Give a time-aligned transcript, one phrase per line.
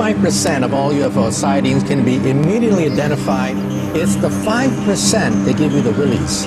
[0.00, 3.54] 95% of all UFO sightings can be immediately identified.
[3.94, 6.46] It's the 5% that give you the willies.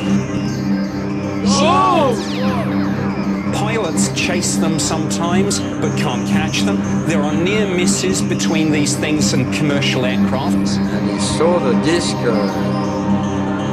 [3.56, 6.78] Pilots chase them sometimes, but can't catch them.
[7.06, 10.56] There are near misses between these things and commercial aircraft.
[10.56, 12.48] and he saw the disc uh,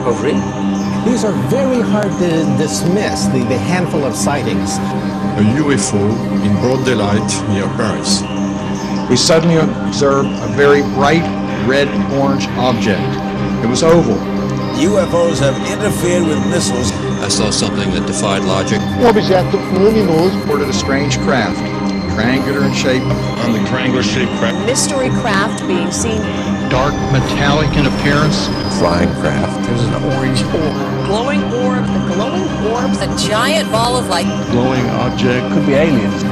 [0.04, 0.40] hovering.
[1.10, 4.76] These are very hard to dismiss, the, the handful of sightings.
[4.76, 6.02] a UFO
[6.44, 8.20] in broad daylight near Paris.
[9.10, 11.26] We suddenly observed a very bright
[11.66, 13.02] red-orange object.
[13.62, 14.14] It was oval.
[14.78, 16.92] UFOs have interfered with missiles.
[17.20, 18.78] I saw something that defied logic.
[19.02, 21.58] Objeto luminoso Boarded a strange craft,
[22.14, 23.02] triangular in shape,
[23.42, 24.64] On the triangular shaped craft.
[24.64, 26.22] mystery craft being seen
[26.70, 28.46] dark metallic in appearance.
[28.78, 29.66] Flying craft.
[29.66, 31.06] There's an orange orb.
[31.10, 36.29] glowing orb the glowing orbs a giant ball of light glowing object could be aliens.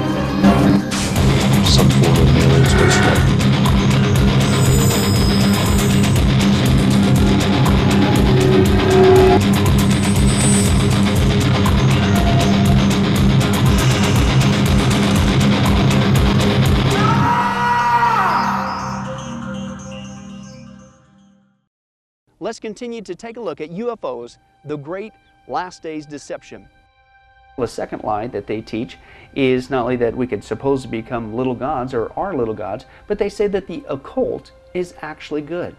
[22.48, 25.13] Let's continue to take a look at UFOs, the great
[25.48, 26.67] last days deception.
[27.59, 28.98] The second lie that they teach
[29.34, 32.87] is not only that we could suppose to become little gods or are little gods,
[33.09, 35.75] but they say that the occult is actually good.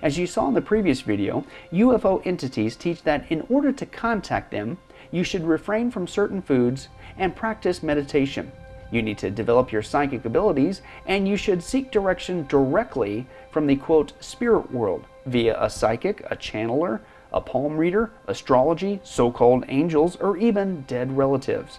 [0.00, 4.50] As you saw in the previous video, UFO entities teach that in order to contact
[4.50, 4.78] them,
[5.10, 8.50] you should refrain from certain foods and practice meditation.
[8.90, 13.76] You need to develop your psychic abilities and you should seek direction directly from the
[13.76, 17.00] quote spirit world via a psychic, a channeler,
[17.32, 21.78] a palm reader, astrology, so called angels, or even dead relatives.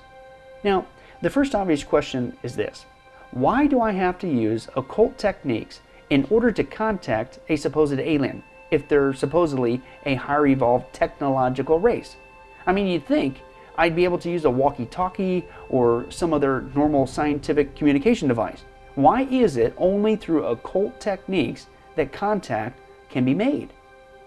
[0.64, 0.86] Now,
[1.22, 2.86] the first obvious question is this
[3.32, 8.44] Why do I have to use occult techniques in order to contact a supposed alien
[8.72, 12.16] if they're supposedly a higher evolved technological race?
[12.66, 13.42] I mean, you'd think
[13.78, 18.64] I'd be able to use a walkie talkie or some other normal scientific communication device.
[18.96, 22.80] Why is it only through occult techniques that contact
[23.10, 23.72] can be made?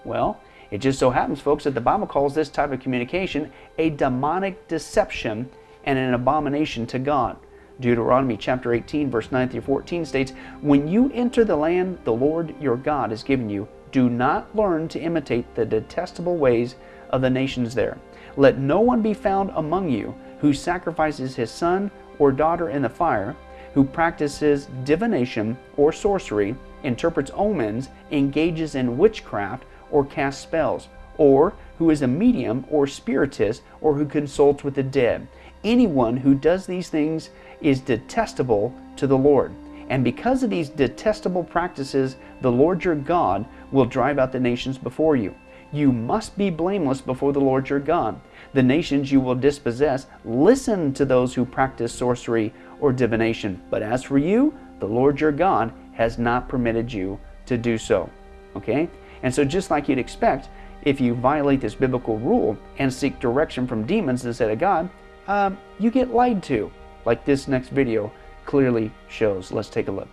[0.05, 0.41] Well,
[0.75, 4.67] it just so happens, folks, that the Bible calls this type of communication a demonic
[4.67, 5.49] deception
[5.85, 7.37] and an abomination to God.
[7.79, 10.33] Deuteronomy chapter 18, verse 9 through 14 states,
[10.63, 14.89] When you enter the land the Lord your God has given you, do not learn
[14.89, 16.75] to imitate the detestable ways
[17.11, 17.97] of the nations there.
[18.37, 22.89] Let no one be found among you who sacrifices his son or daughter in the
[22.89, 23.37] fire,
[23.75, 31.91] who practices divination or sorcery, interprets omens, engages in witchcraft, or casts spells, or who
[31.91, 35.27] is a medium or spiritist, or who consults with the dead.
[35.63, 37.31] Anyone who does these things
[37.61, 39.53] is detestable to the Lord.
[39.89, 44.79] And because of these detestable practices, the Lord your God will drive out the nations
[44.79, 45.35] before you.
[45.73, 48.21] You must be blameless before the Lord your God.
[48.53, 53.61] The nations you will dispossess listen to those who practice sorcery or divination.
[53.71, 58.09] But as for you, the Lord your God has not permitted you to do so.
[58.55, 58.89] Okay?
[59.25, 60.51] And so, just like you'd expect,
[60.83, 64.89] if you violate this biblical rule and seek direction from demons instead of God,
[65.27, 66.71] um, you get lied to,
[67.07, 68.13] like this next video
[68.45, 69.51] clearly shows.
[69.51, 70.09] Let's take a look.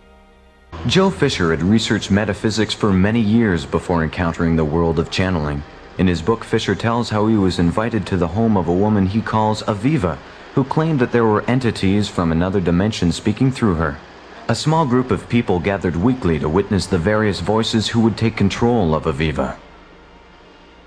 [0.86, 5.62] Joe Fisher had researched metaphysics for many years before encountering the world of channeling.
[5.98, 9.06] In his book, Fisher tells how he was invited to the home of a woman
[9.06, 10.16] he calls Aviva,
[10.54, 13.98] who claimed that there were entities from another dimension speaking through her.
[14.48, 18.36] A small group of people gathered weekly to witness the various voices who would take
[18.36, 19.56] control of Aviva.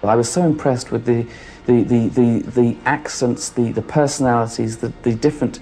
[0.04, 1.26] I was so impressed with the,
[1.66, 5.62] the, the, the, the accents, the, the personalities, the, the different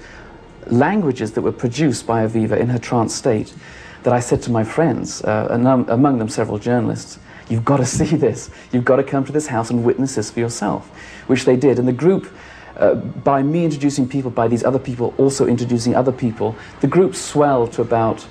[0.68, 3.54] languages that were produced by Aviva in her trance state
[4.02, 7.86] that I said to my friends, uh, um, among them several journalists, you've got to
[8.00, 8.50] see this.
[8.72, 10.90] You've got to come to this house and witness this for yourself,
[11.28, 11.78] which they did.
[11.78, 12.28] And the group,
[12.78, 17.16] uh, by me introducing people, by these other people also introducing other people, the group
[17.16, 18.26] swelled to about,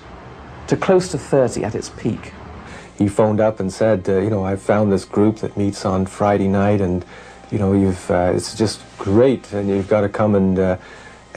[0.67, 2.33] to close to 30 at its peak.
[2.99, 6.07] he phoned up and said, uh, you know, I found this group that meets on
[6.07, 7.05] Friday night, and
[7.51, 10.77] you know, you've uh, it's just great, and you've got to come and uh,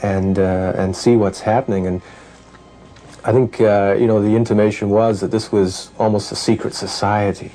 [0.02, 1.86] and uh, and see what's happening.
[1.86, 2.02] And
[3.24, 7.50] I think uh, you know the intimation was that this was almost a secret society.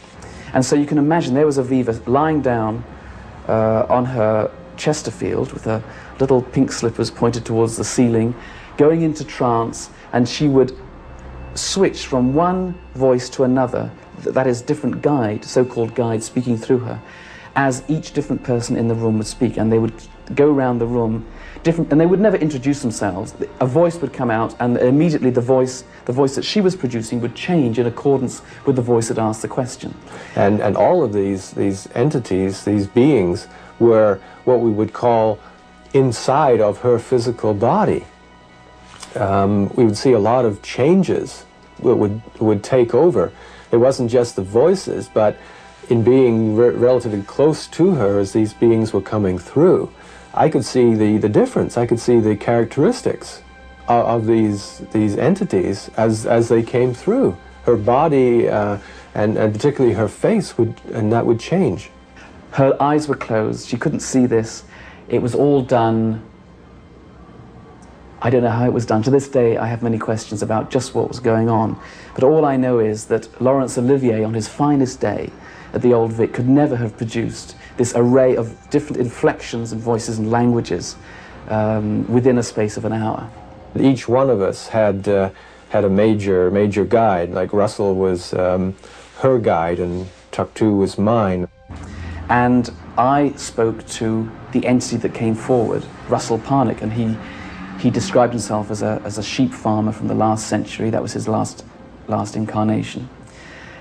[0.53, 2.83] And so you can imagine there was Aviva lying down
[3.47, 4.51] uh, on her
[4.81, 5.83] Chesterfield with her
[6.19, 8.33] little pink slippers pointed towards the ceiling,
[8.77, 10.71] going into trance, and she would
[11.53, 13.91] switch from one voice to another,
[14.23, 16.99] that is, different guide, so called guide, speaking through her.
[17.55, 19.93] as each different person in the room would speak, and they would
[20.35, 21.25] go around the room
[21.63, 23.35] different, and they would never introduce themselves.
[23.59, 27.19] A voice would come out, and immediately the voice, the voice that she was producing,
[27.21, 29.93] would change in accordance with the voice that asked the question.
[30.35, 33.47] And and all of these these entities, these beings,
[33.81, 35.39] were what we would call
[35.93, 38.05] inside of her physical body.
[39.15, 41.45] Um, we would see a lot of changes
[41.83, 43.31] that would would take over.
[43.71, 45.35] It wasn't just the voices, but
[45.89, 49.91] in being re relatively close to her as these beings were coming through.
[50.33, 51.77] I could see the, the difference.
[51.77, 53.41] I could see the characteristics
[53.87, 57.35] of, of these, these entities as, as they came through.
[57.63, 58.77] Her body uh,
[59.13, 61.89] and, and particularly her face would, and that would change.
[62.51, 63.67] Her eyes were closed.
[63.67, 64.63] She couldn't see this.
[65.07, 66.23] It was all done.
[68.21, 69.01] I don't know how it was done.
[69.03, 71.79] To this day, I have many questions about just what was going on.
[72.13, 75.31] But all I know is that Laurence Olivier, on his finest day
[75.73, 80.19] at the Old Vic, could never have produced this array of different inflections and voices
[80.19, 80.97] and languages
[81.47, 83.29] um, within a space of an hour.
[83.79, 85.31] Each one of us had, uh,
[85.69, 88.75] had a major, major guide, like Russell was um,
[89.19, 91.47] her guide and Tuktu was mine.
[92.31, 97.17] And I spoke to the entity that came forward, Russell Parnick, and he,
[97.77, 100.89] he described himself as a, as a sheep farmer from the last century.
[100.89, 101.65] That was his last,
[102.07, 103.09] last incarnation.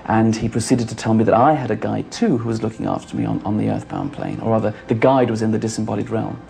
[0.03, 2.87] And he proceeded to tell me that I had a guide too who was looking
[2.87, 6.09] after me on, on the earthbound plane, or rather, the guide was in the disembodied
[6.09, 6.41] realm.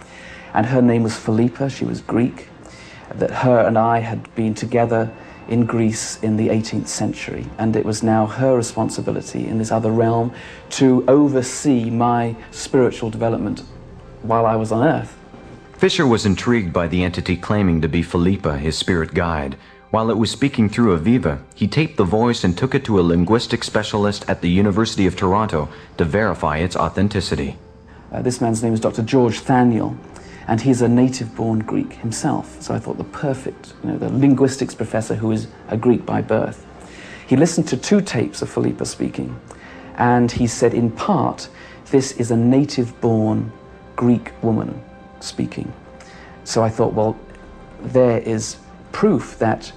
[0.55, 2.47] And her name was Philippa, she was Greek,
[3.13, 5.13] that her and I had been together
[5.51, 9.91] in Greece in the 18th century, and it was now her responsibility in this other
[9.91, 10.33] realm
[10.69, 13.59] to oversee my spiritual development
[14.21, 15.17] while I was on Earth.
[15.73, 19.57] Fisher was intrigued by the entity claiming to be Philippa, his spirit guide.
[19.89, 23.01] While it was speaking through Aviva, he taped the voice and took it to a
[23.01, 25.67] linguistic specialist at the University of Toronto
[25.97, 27.57] to verify its authenticity.
[28.09, 29.01] Uh, this man's name is Dr.
[29.01, 29.97] George Thaniel,
[30.51, 32.61] and he's a native-born Greek himself.
[32.61, 36.21] So I thought the perfect, you know, the linguistics professor who is a Greek by
[36.21, 36.65] birth.
[37.25, 39.39] He listened to two tapes of Philippa speaking,
[39.95, 41.47] and he said, in part,
[41.89, 43.49] this is a native-born
[43.95, 44.83] Greek woman
[45.21, 45.71] speaking.
[46.43, 47.17] So I thought, well,
[47.79, 48.57] there is
[48.91, 49.71] proof that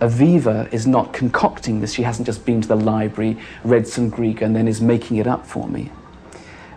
[0.00, 1.94] Aviva is not concocting this.
[1.94, 5.28] She hasn't just been to the library, read some Greek, and then is making it
[5.28, 5.92] up for me.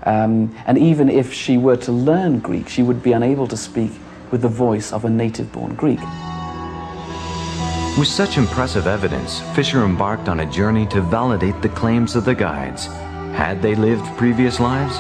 [0.06, 3.92] Um, and even if she were to learn Greek, she would be unable to speak
[4.32, 6.00] with the voice of a native-born Greek.
[7.98, 12.36] With such impressive evidence, Fisher embarked on a journey to validate the claims of the
[12.36, 12.88] guides.
[13.36, 14.98] Had they lived previous lives?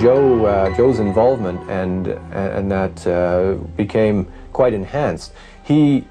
[0.00, 5.32] Joe, uh, Joe's involvement and, and that uh, became quite enhanced.
[5.64, 6.06] He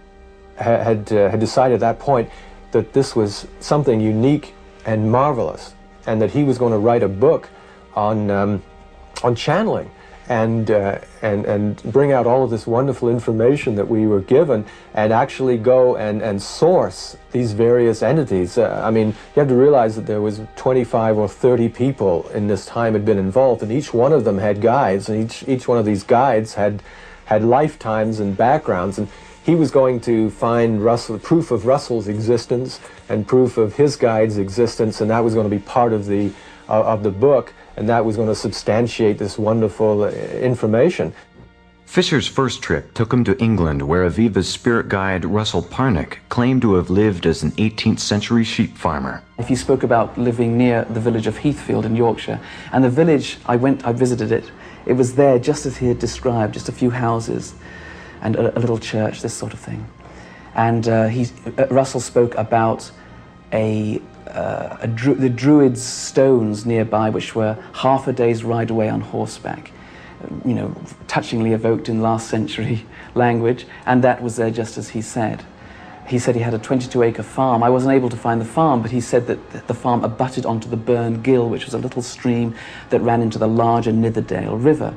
[0.57, 2.29] had, uh, had decided at that point
[2.71, 4.53] that this was something unique
[4.85, 5.73] and marvelous,
[6.05, 7.49] and that he was going to write a book
[7.95, 8.63] on, um,
[9.23, 9.91] on channeling
[10.29, 14.63] and, uh, and, and bring out all of this wonderful information that we were given
[14.93, 18.57] and actually go and, and source these various entities.
[18.57, 22.47] Uh, I mean, you have to realize that there was 25 or 30 people in
[22.47, 25.67] this time had been involved, and each one of them had guides, and each, each
[25.67, 26.83] one of these guides had,
[27.25, 28.99] had lifetimes and backgrounds.
[28.99, 29.07] And
[29.43, 34.37] he was going to find Russell, proof of Russell's existence and proof of his guide's
[34.37, 36.31] existence, and that was going to be part of the,
[36.67, 41.13] uh, of the book, and that was going to substantiate this wonderful uh, information.
[41.85, 46.73] Fisher's first trip took him to England, where Aviva's spirit guide, Russell Parnick, claimed to
[46.73, 49.23] have lived as an 18th century sheep farmer.
[49.39, 52.39] If you spoke about living near the village of Heathfield in Yorkshire,
[52.73, 54.51] and the village, I went, I visited it,
[54.85, 57.55] it was there just as he had described, just a few houses
[58.21, 59.87] and a, a little church, this sort of thing.
[60.53, 62.91] And uh, he, uh, Russell spoke about
[63.53, 69.01] a, uh, dru the Druids' stones nearby, which were half a day's ride away on
[69.01, 69.71] horseback.
[70.45, 70.75] You know,
[71.07, 75.43] touchingly evoked in last century language, and that was there just as he said.
[76.07, 77.61] He said he had a 22 acre farm.
[77.61, 80.67] I wasn't able to find the farm, but he said that the farm abutted onto
[80.67, 82.55] the Burn Gill, which was a little stream
[82.89, 84.95] that ran into the larger Nidderdale River,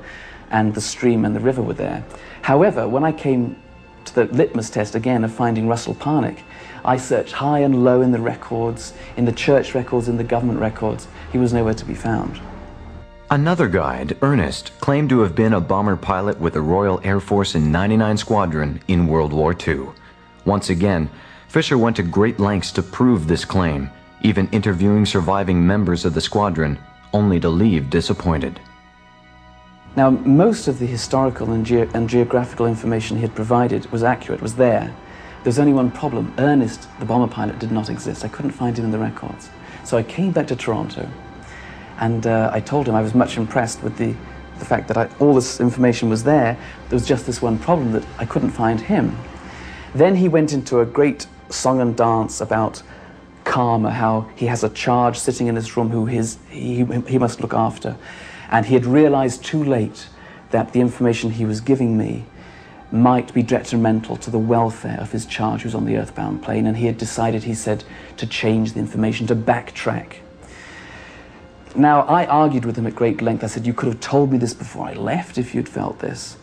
[0.51, 2.03] and the stream and the river were there.
[2.41, 3.57] However, when I came
[4.07, 6.39] to the litmus test again of finding Russell Parnick,
[6.85, 10.59] I searched high and low in the records, in the church records, in the government
[10.59, 11.07] records.
[11.31, 12.41] He was nowhere to be found.
[13.31, 17.55] Another guide, Ernest, claimed to have been a bomber pilot with the Royal Air Force
[17.55, 19.87] in 99 Squadron in World War II.
[20.45, 21.09] Once again,
[21.49, 23.91] Fisher went to great lengths to prove this claim,
[24.23, 26.79] even interviewing surviving members of the squadron,
[27.13, 28.61] only to leave disappointed.
[29.95, 34.41] Now, most of the historical and, ge and, geographical information he had provided was accurate,
[34.41, 34.95] was there.
[35.43, 36.33] There's only one problem.
[36.39, 38.25] Ernest, the bomber pilot, did not exist.
[38.25, 39.51] I couldn't find him in the records.
[39.85, 41.09] So I came back to Toronto
[41.99, 44.15] And uh, I told him I was much impressed with the,
[44.59, 46.57] the fact that I, all this information was there.
[46.89, 49.17] There was just this one problem that I couldn't find him.
[49.95, 52.83] Then he went into a great song and dance about
[53.45, 57.41] karma, how he has a charge sitting in his room who his, he, he must
[57.41, 57.97] look after.
[58.51, 60.09] And he had realized too late
[60.51, 62.25] that the information he was giving me
[62.93, 66.67] might be detrimental to the welfare of his charge who's on the earthbound plane.
[66.67, 67.85] And he had decided, he said,
[68.19, 70.17] to change the information, to backtrack.
[71.75, 73.43] Now, I argued with him at great length.
[73.43, 76.37] I said, You could have told me this before I left if you'd felt this.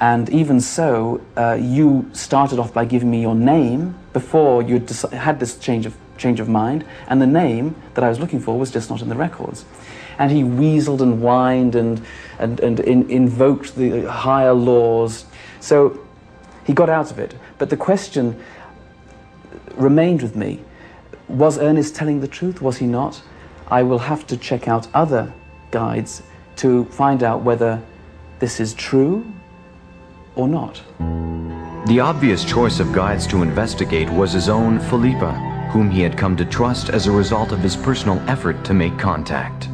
[0.00, 5.40] And even so, uh, you started off by giving me your name before you had
[5.40, 8.70] this change of, change of mind, and the name that I was looking for was
[8.70, 9.64] just not in the records.
[10.18, 12.04] And he weaseled and whined and,
[12.38, 15.24] and, and in, invoked the higher laws.
[15.64, 15.98] So
[16.66, 17.34] he got out of it.
[17.56, 18.38] But the question
[19.76, 20.60] remained with me
[21.26, 22.60] was Ernest telling the truth?
[22.60, 23.22] Was he not?
[23.68, 25.32] I will have to check out other
[25.70, 26.22] guides
[26.56, 27.80] to find out whether
[28.40, 29.24] this is true
[30.36, 30.82] or not.
[31.86, 35.32] The obvious choice of guides to investigate was his own Philippa,
[35.72, 38.98] whom he had come to trust as a result of his personal effort to make
[38.98, 39.70] contact.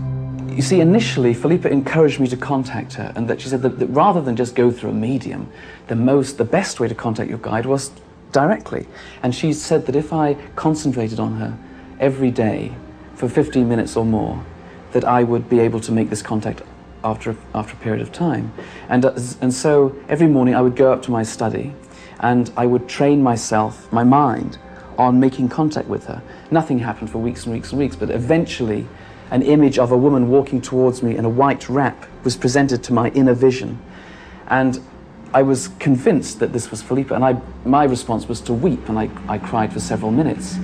[0.50, 3.86] You see, initially, Philippa encouraged me to contact her, and that she said that, that,
[3.86, 5.50] rather than just go through a medium,
[5.86, 7.90] the most, the best way to contact your guide was
[8.32, 8.86] directly.
[9.22, 11.56] And she said that if I concentrated on her
[11.98, 12.72] every day
[13.14, 14.44] for 15 minutes or more,
[14.92, 16.62] that I would be able to make this contact
[17.04, 18.52] after, after a period of time.
[18.88, 21.74] And, uh, and so every morning I would go up to my study
[22.20, 24.58] and I would train myself, my mind,
[24.98, 26.22] on making contact with her.
[26.50, 28.86] Nothing happened for weeks and weeks and weeks, but eventually
[29.30, 32.92] an image of a woman walking towards me in a white wrap was presented to
[32.92, 33.78] my inner vision.
[34.48, 34.80] And
[35.32, 38.98] I was convinced that this was Philippa, and I, my response was to weep, and
[38.98, 40.56] I, I cried for several minutes.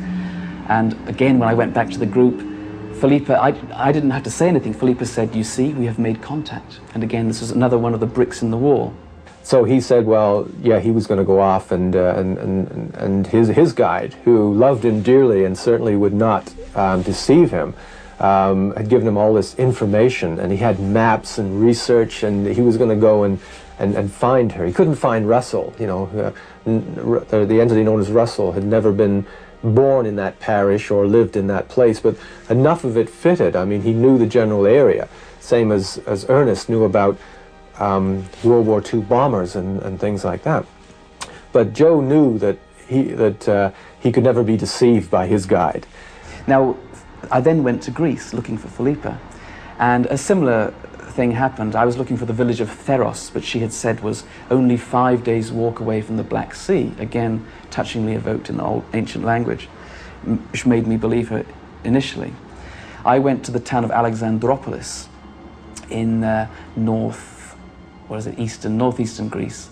[0.68, 2.40] And again, when I went back to the group,
[3.00, 4.75] Philippa, I, I didn't have to say anything.
[4.75, 6.80] Philippa said, You see, we have made contact.
[6.94, 8.94] And again, this was another one of the bricks in the wall.
[9.46, 12.94] So he said, well, yeah, he was going to go off, and, uh, and, and,
[12.96, 17.73] and his, his guide, who loved him dearly and certainly would not um, deceive him,
[18.18, 22.62] um, had given him all this information, and he had maps and research, and he
[22.62, 23.38] was going to go and,
[23.78, 24.64] and, and find her.
[24.64, 26.35] He couldn't find Russell, you know,
[26.66, 29.26] uh, the entity known as Russell had never been
[29.62, 32.16] born in that parish or lived in that place, but
[32.49, 33.56] enough of it fitted.
[33.56, 35.08] I mean, he knew the general area,
[35.40, 37.18] same as, as Ernest knew about
[37.78, 40.66] um, World War II bombers and, and things like that.
[41.52, 43.70] But Joe knew that he, that, uh,
[44.00, 45.87] he could never be deceived by his guide.
[46.46, 46.76] Now,
[47.30, 49.20] I then went to Greece looking for Philippa,
[49.78, 50.73] and a similar
[51.16, 51.75] thing happened.
[51.75, 55.25] I was looking for the village of Theros, which she had said was only five
[55.25, 59.64] days' walk away from the Black Sea, again touchingly evoked in the old ancient language,
[60.25, 61.44] which made me believe her
[61.85, 62.32] initially.
[63.04, 65.08] I went to the town of Alexandroupolis
[65.90, 67.56] in uh, north,
[68.08, 69.70] what is it, eastern, northeastern Greece.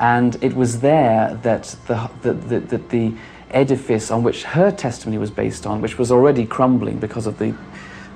[0.00, 3.14] And it was there that the, the, the, the, the
[3.54, 7.54] edifice on which her testimony was based on, which was already crumbling because of the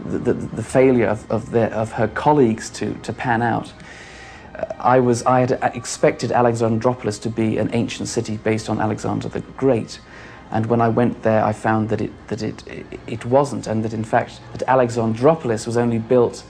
[0.04, 3.72] the, the, the failure of, of, their, of her colleagues to, to pan out.
[4.54, 9.28] Uh, I, was, I had expected Alexandroupolis to be an ancient city based on Alexander
[9.28, 10.00] the Great.
[10.50, 12.64] And when I went there, I found that it, that it,
[13.06, 16.42] it wasn't, and that in fact, that Alexandroupolis was only built,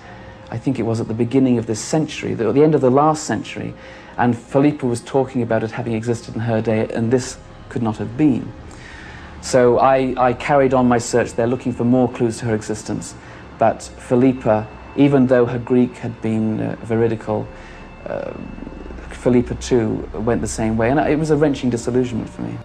[0.50, 2.90] I think it was at the beginning of this century, at the end of the
[2.90, 3.74] last century,
[4.16, 7.96] and Philippa was talking about it having existed in her day, and this could not
[7.96, 8.52] have been.
[9.48, 13.14] So I, I carried on my search there, looking for more clues to her existence.
[13.58, 17.48] But Philippa, even though her Greek had been uh, veridical,
[18.04, 18.34] uh,
[19.08, 22.58] Philippa too went the same way, and it was a wrenching disillusionment for me.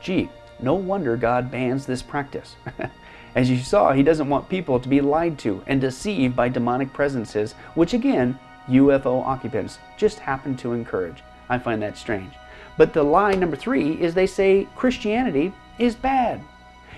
[0.00, 2.56] Gee, no wonder God bans this practice.
[3.34, 6.94] As you saw, he doesn't want people to be lied to and deceived by demonic
[6.94, 8.38] presences, which again,
[8.70, 11.22] UFO occupants just happen to encourage.
[11.50, 12.32] I find that strange.
[12.78, 16.40] But the lie number three is they say Christianity is bad.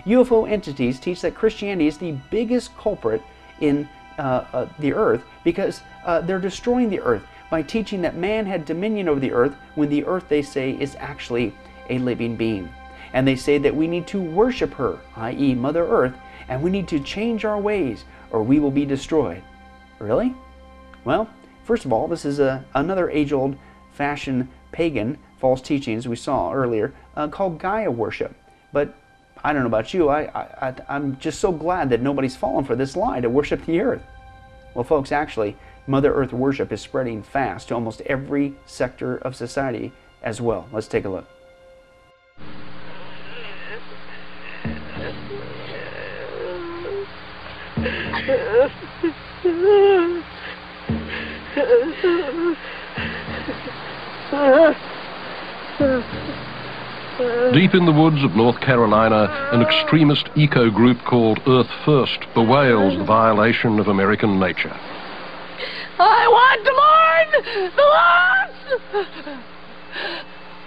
[0.06, 3.22] UFO entities teach that Christianity is the biggest culprit
[3.60, 8.46] in uh, uh, the earth because uh, they're destroying the earth by teaching that man
[8.46, 11.54] had dominion over the earth when the earth, they say, is actually
[11.90, 12.68] a living being.
[13.12, 16.14] And they say that we need to worship her, i.e., Mother Earth,
[16.48, 19.42] and we need to change our ways or we will be destroyed.
[19.98, 20.34] Really?
[21.04, 21.28] Well,
[21.64, 23.56] first of all, this is a, another age old
[23.92, 28.34] fashion pagan false teachings we saw earlier uh, called Gaia worship.
[28.72, 28.94] But
[29.42, 32.74] I don't know about you, I, I, I'm just so glad that nobody's fallen for
[32.76, 34.02] this lie to worship the earth.
[34.74, 35.56] Well, folks, actually,
[35.86, 40.68] Mother Earth worship is spreading fast to almost every sector of society as well.
[40.72, 41.26] Let's take a look.
[57.18, 62.96] Deep in the woods of North Carolina, an extremist eco group called Earth First bewails
[62.96, 64.72] the violation of American nature.
[65.98, 68.54] I want to mourn the loss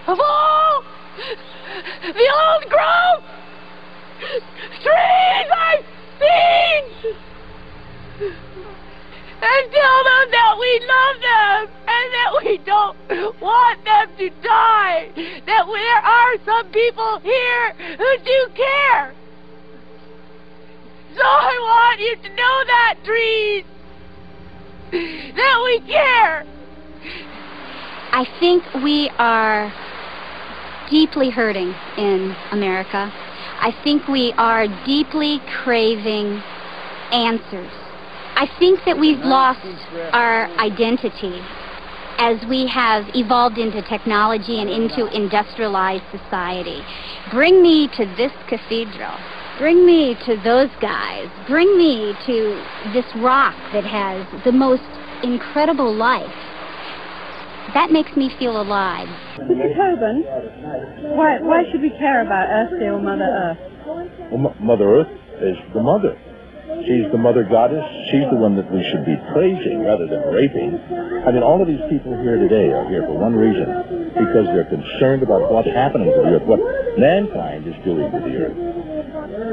[0.07, 0.83] of all
[2.01, 3.23] the old growth
[4.83, 5.85] trees I've
[6.19, 7.15] seen
[9.41, 15.09] and tell them that we love them and that we don't want them to die.
[15.45, 19.13] That there are some people here who do care.
[21.15, 23.65] So I want you to know that, trees,
[25.35, 26.45] that we care.
[28.13, 29.73] I think we are
[30.89, 33.11] deeply hurting in America.
[33.63, 36.41] I think we are deeply craving
[37.11, 37.80] answers.
[38.35, 39.65] I think that we've lost
[40.13, 41.41] our identity
[42.17, 46.81] as we have evolved into technology and into industrialized society.
[47.31, 49.17] Bring me to this cathedral.
[49.57, 51.29] Bring me to those guys.
[51.47, 54.85] Bring me to this rock that has the most
[55.23, 56.33] incredible life.
[57.73, 59.07] That makes me feel alive.
[59.39, 59.75] Mr.
[59.75, 60.23] Tobin,
[61.15, 63.57] why, why should we care about Earth Day or Mother Earth?
[64.31, 65.11] Well, Mother Earth
[65.41, 66.17] is the mother.
[66.85, 67.85] She's the mother goddess.
[68.09, 70.79] She's the one that we should be praising rather than raping.
[71.25, 74.65] I mean, all of these people here today are here for one reason, because they're
[74.65, 76.59] concerned about what's happening to the earth, what
[76.97, 78.57] mankind is doing to the earth.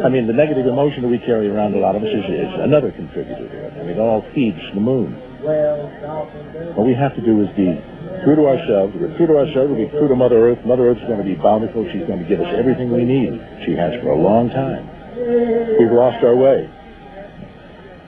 [0.05, 2.53] I mean, the negative emotion that we carry around, a lot of us, is, is
[2.65, 3.73] another contributor to it.
[3.77, 5.13] I mean, it all feeds the moon.
[5.43, 7.77] What we have to do is be
[8.25, 8.95] true to ourselves.
[8.97, 10.65] We're true to ourselves, we'll be true to Mother Earth.
[10.65, 11.85] Mother Earth's going to be bountiful.
[11.93, 13.39] She's going to give us everything we need.
[13.67, 14.89] She has for a long time.
[15.79, 16.71] We've lost our way.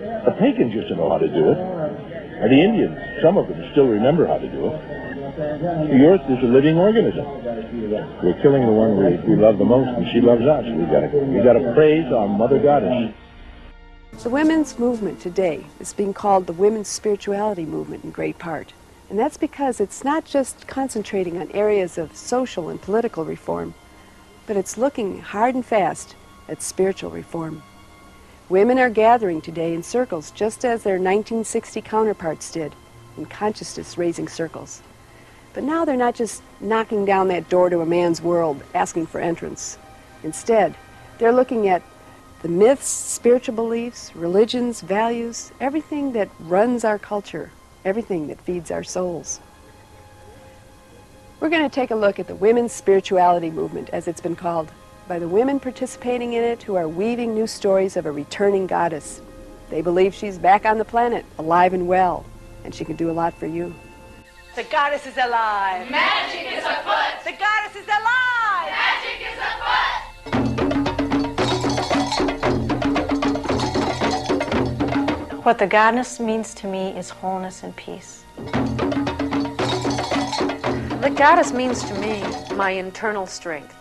[0.01, 1.59] The pagans used to know how to do it.
[1.59, 5.01] And the Indians, some of them still remember how to do it.
[5.37, 7.27] The earth is a living organism.
[8.23, 10.65] We're killing the one we, we love the most, and she loves us.
[10.65, 13.15] We've got we've got to praise our Mother Goddess.
[14.23, 18.73] The women's movement today is being called the women's spirituality movement in great part.
[19.11, 23.75] And that's because it's not just concentrating on areas of social and political reform,
[24.47, 26.17] but it's looking hard and fast
[26.49, 27.63] at spiritual reform.
[28.51, 32.75] Women are gathering today in circles just as their 1960 counterparts did,
[33.17, 34.83] in consciousness raising circles.
[35.55, 39.21] But now they're not just knocking down that door to a man's world asking for
[39.21, 39.79] entrance.
[40.25, 40.75] Instead,
[41.19, 41.81] they're looking at
[42.43, 47.53] the myths, spiritual beliefs, religions, values, everything that runs our culture,
[47.85, 49.39] everything that feeds our souls.
[51.39, 54.73] We're going to take a look at the women's spirituality movement, as it's been called,
[55.11, 59.21] by the women participating in it who are weaving new stories of a returning goddess.
[59.69, 62.25] They believe she's back on the planet, alive and well,
[62.63, 63.75] and she can do a lot for you.
[64.55, 65.91] The goddess is alive.
[65.91, 67.25] Magic is afoot.
[67.25, 68.71] The goddess is alive.
[68.71, 69.37] Magic is
[75.27, 75.45] afoot.
[75.45, 78.23] What the goddess means to me is wholeness and peace.
[81.01, 82.23] The goddess means to me
[82.55, 83.80] my internal strength.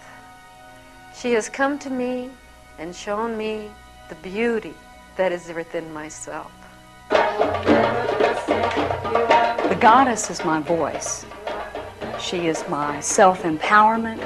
[1.20, 2.30] She has come to me
[2.78, 3.70] and shown me
[4.08, 4.74] the beauty
[5.18, 6.50] that is within myself.
[7.10, 7.18] The
[9.82, 11.26] goddess is my voice.
[12.22, 14.26] She is my self empowerment.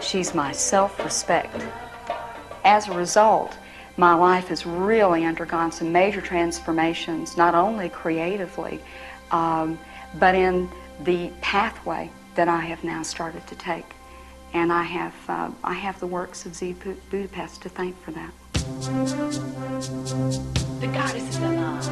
[0.00, 1.64] She's my self respect.
[2.64, 3.56] As a result,
[3.96, 8.80] my life has really undergone some major transformations, not only creatively,
[9.30, 9.78] um,
[10.18, 10.68] but in
[11.04, 13.93] the pathway that I have now started to take.
[14.54, 16.76] And I have, uh, I have the works of Z
[17.10, 18.32] Budapest to thank for that.
[20.80, 21.84] The goddess is alive.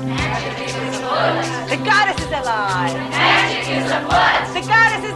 [0.00, 1.68] Magic is afoot.
[1.68, 2.94] The goddess is alive.
[3.10, 4.54] Magic is afoot.
[4.54, 5.15] The goddess is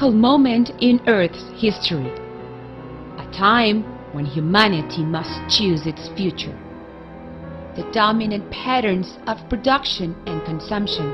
[0.00, 2.10] critical moment in Earth's history,
[3.18, 3.82] a time
[4.14, 6.58] when humanity must choose its future.
[7.76, 11.04] The dominant patterns of production and consumption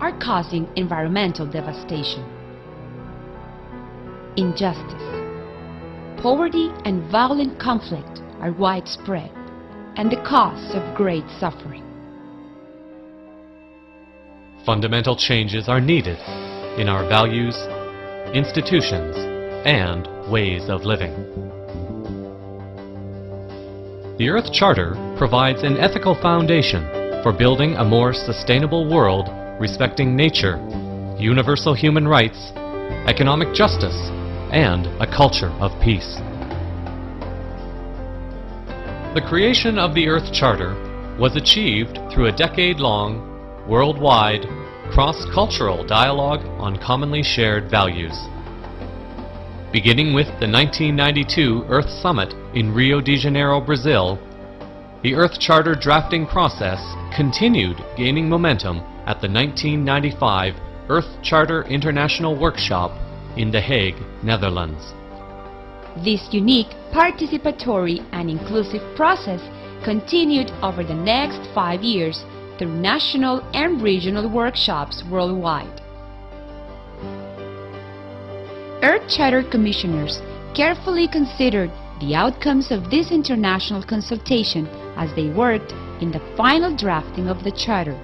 [0.00, 2.24] are causing environmental devastation.
[4.36, 5.06] Injustice,
[6.20, 9.30] poverty, and violent conflict are widespread
[9.94, 11.84] and the cause of great suffering.
[14.66, 16.18] Fundamental changes are needed
[16.76, 17.54] in our values,
[18.34, 19.16] institutions,
[19.66, 21.12] and ways of living.
[24.18, 26.82] The Earth Charter provides an ethical foundation
[27.22, 29.28] for building a more sustainable world
[29.60, 30.56] respecting nature,
[31.18, 32.52] universal human rights,
[33.06, 34.10] economic justice,
[34.50, 36.16] and a culture of peace.
[39.14, 40.74] The creation of the Earth Charter
[41.18, 44.46] was achieved through a decade-long, worldwide,
[44.92, 48.12] cross-cultural dialogue on commonly shared values.
[49.72, 54.18] Beginning with the 1992 Earth Summit in Rio de Janeiro, Brazil,
[55.02, 56.78] the Earth Charter drafting process
[57.16, 60.54] continued gaining momentum at the 1995
[60.90, 62.92] Earth Charter International Workshop
[63.38, 64.92] in The Hague, Netherlands.
[66.04, 69.40] This unique, participatory, and inclusive process
[69.84, 72.24] continued over the next five years
[72.58, 75.80] through national and regional workshops worldwide.
[78.82, 80.20] Earth Charter Commissioners
[80.54, 87.28] carefully considered the outcomes of this international consultation as they worked in the final drafting
[87.28, 87.98] of the Charter.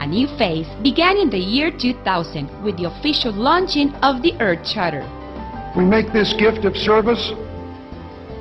[0.00, 4.64] A new phase began in the year 2000 with the official launching of the Earth
[4.64, 5.04] Charter.
[5.76, 7.32] We make this gift of service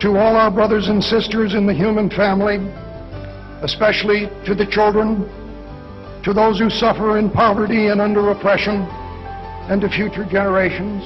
[0.01, 2.57] to all our brothers and sisters in the human family,
[3.63, 5.25] especially to the children,
[6.23, 8.85] to those who suffer in poverty and under oppression,
[9.69, 11.03] and to future generations.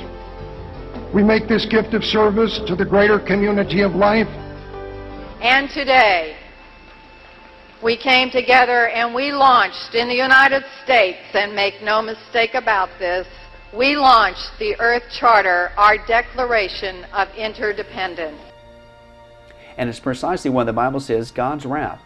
[1.13, 4.27] We make this gift of service to the greater community of life.
[5.41, 6.35] And today,
[7.81, 12.89] we came together and we launched in the United States, and make no mistake about
[12.99, 13.25] this,
[13.73, 18.50] we launched the Earth Charter, our Declaration of Interdependence.
[19.77, 22.01] And it's precisely why the Bible says God's wrath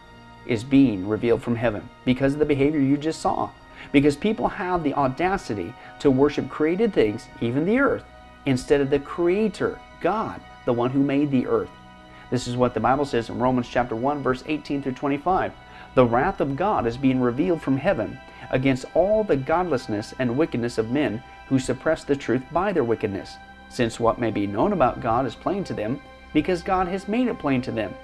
[0.46, 3.50] is being revealed from heaven because of the behavior you just saw.
[3.92, 8.04] Because people have the audacity to worship created things, even the earth,
[8.46, 11.70] instead of the Creator, God, the one who made the earth.
[12.30, 15.52] This is what the Bible says in Romans chapter 1, verse 18 through 25.
[15.94, 18.18] The wrath of God is being revealed from heaven
[18.50, 23.36] against all the godlessness and wickedness of men who suppress the truth by their wickedness,
[23.68, 26.00] since what may be known about God is plain to them,
[26.36, 27.94] because God has made it plain to them.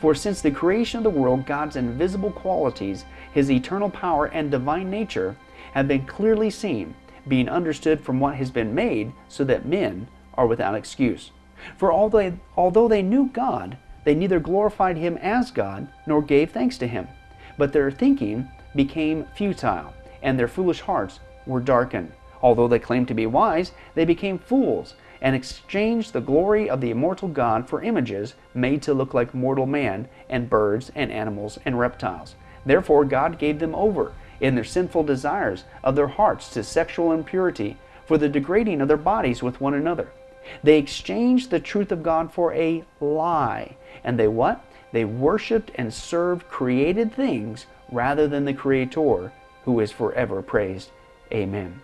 [0.00, 4.88] For since the creation of the world, God's invisible qualities, His eternal power and divine
[4.88, 5.34] nature,
[5.72, 6.94] have been clearly seen,
[7.26, 11.32] being understood from what has been made, so that men are without excuse.
[11.76, 16.52] For although they, although they knew God, they neither glorified Him as God nor gave
[16.52, 17.08] thanks to Him.
[17.58, 19.92] But their thinking became futile,
[20.22, 21.18] and their foolish hearts
[21.48, 22.12] were darkened.
[22.42, 26.90] Although they claimed to be wise, they became fools and exchanged the glory of the
[26.90, 31.78] immortal God for images made to look like mortal man and birds and animals and
[31.78, 32.34] reptiles.
[32.66, 37.78] Therefore, God gave them over in their sinful desires of their hearts to sexual impurity
[38.04, 40.10] for the degrading of their bodies with one another.
[40.64, 43.76] They exchanged the truth of God for a lie.
[44.02, 44.64] And they what?
[44.90, 49.32] They worshiped and served created things rather than the Creator,
[49.64, 50.90] who is forever praised.
[51.32, 51.80] Amen.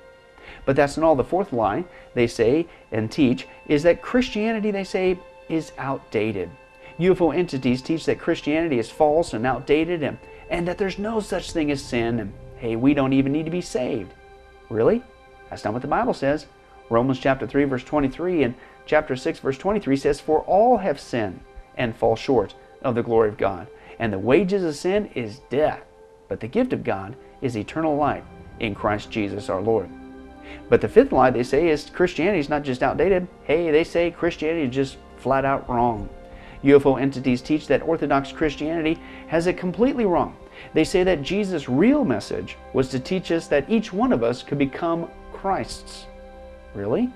[0.65, 1.17] But that's not all.
[1.17, 1.85] The fourth lie
[2.15, 6.51] they say and teach is that Christianity, they say, is outdated.
[6.99, 10.19] UFO entities teach that Christianity is false and outdated and,
[10.51, 13.51] and that there's no such thing as sin and hey, we don't even need to
[13.51, 14.13] be saved.
[14.69, 15.03] Really?
[15.49, 16.47] That's not what the Bible says.
[16.91, 21.41] Romans chapter 3 verse 23 and chapter 6 verse 23 says, For all have sinned
[21.77, 23.69] and fall short of the glory of God.
[23.99, 25.83] And the wages of sin is death,
[26.29, 28.25] but the gift of God is eternal life
[28.61, 29.89] in Christ Jesus our Lord.
[30.69, 33.27] But the fifth lie they say is Christianity is not just outdated.
[33.45, 36.09] Hey, they say Christianity is just flat out wrong.
[36.65, 40.37] UFO entities teach that Orthodox Christianity has it completely wrong.
[40.75, 44.43] They say that Jesus' real message was to teach us that each one of us
[44.43, 46.07] could become Christ's.
[46.75, 47.11] Really?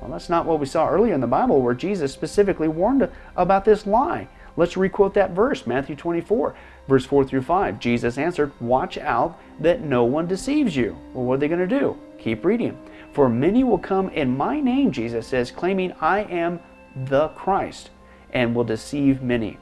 [0.00, 3.64] Well, that's not what we saw earlier in the Bible where Jesus specifically warned about
[3.64, 4.28] this lie.
[4.56, 6.54] Let's requote that verse, Matthew 24,
[6.86, 7.80] verse 4 through 5.
[7.80, 10.96] Jesus answered, Watch out that no one deceives you.
[11.12, 11.98] Well, what are they going to do?
[12.24, 12.78] Keep reading.
[13.12, 16.58] For many will come in my name, Jesus says, claiming I am
[17.04, 17.90] the Christ,
[18.32, 19.58] and will deceive many.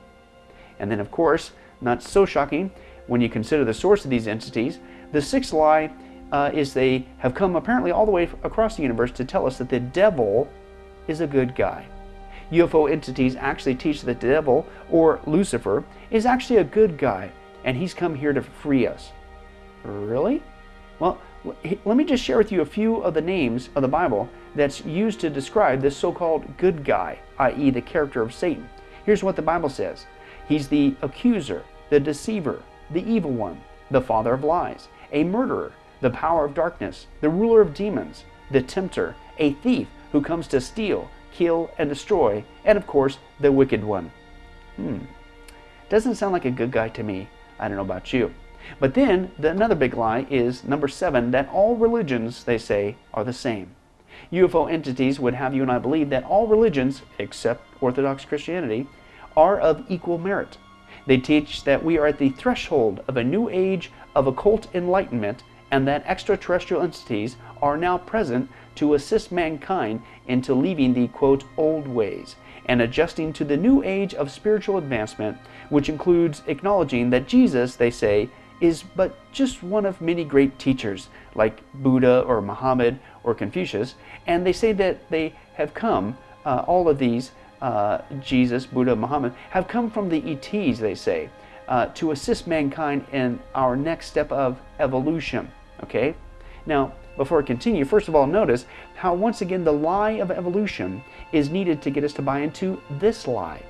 [0.79, 2.71] And then, of course, not so shocking
[3.09, 4.79] when you consider the source of these entities,
[5.11, 5.93] the sixth lie
[6.31, 9.59] uh, is they have come apparently all the way across the universe to tell us
[9.59, 10.49] that the devil
[11.09, 11.85] is a good guy.
[12.53, 17.33] UFO entities actually teach that the devil, or Lucifer, is actually a good guy,
[17.65, 19.11] and he's come here to free us.
[19.83, 20.45] Really?
[21.01, 24.29] Well, let me just share with you a few of the names of the Bible
[24.55, 28.69] that's used to describe this so called good guy, i.e., the character of Satan.
[29.05, 30.07] Here's what the Bible says
[30.49, 36.11] He's the accuser, the deceiver, the evil one, the father of lies, a murderer, the
[36.11, 41.11] power of darkness, the ruler of demons, the tempter, a thief who comes to steal,
[41.33, 44.13] kill, and destroy, and of course, the wicked one.
[44.77, 44.99] Hmm.
[45.89, 47.29] Doesn't sound like a good guy to me.
[47.59, 48.33] I don't know about you.
[48.79, 53.25] But then, the, another big lie is number seven that all religions, they say, are
[53.25, 53.75] the same.
[54.33, 58.87] UFO entities would have you and I believe that all religions, except Orthodox Christianity,
[59.37, 60.59] are of equal merit.
[61.07, 65.43] They teach that we are at the threshold of a new age of occult enlightenment
[65.71, 71.89] and that extraterrestrial entities are now present to assist mankind into leaving the quote old
[71.89, 75.37] ways and adjusting to the new age of spiritual advancement,
[75.69, 78.29] which includes acknowledging that Jesus, they say,
[78.63, 83.97] is but just one of many great teachers like Buddha or Muhammad or Confucius,
[84.27, 89.35] and they say that they have come, uh, all of these, uh, Jesus, Buddha, Muhammad,
[89.51, 91.29] have come from the ETs, they say,
[91.69, 95.51] uh, to assist mankind in our next step of evolution.
[95.83, 96.15] Okay?
[96.65, 101.03] Now, before I continue, first of all, notice how once again the lie of evolution
[101.33, 103.63] is needed to get us to buy into this lie.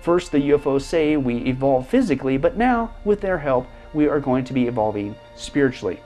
[0.00, 4.44] First, the UFOs say we evolve physically, but now, with their help, we are going
[4.44, 6.00] to be evolving spiritually.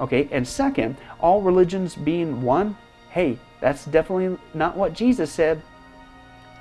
[0.00, 2.76] Okay, and second, all religions being one,
[3.10, 5.62] hey, that's definitely not what Jesus said.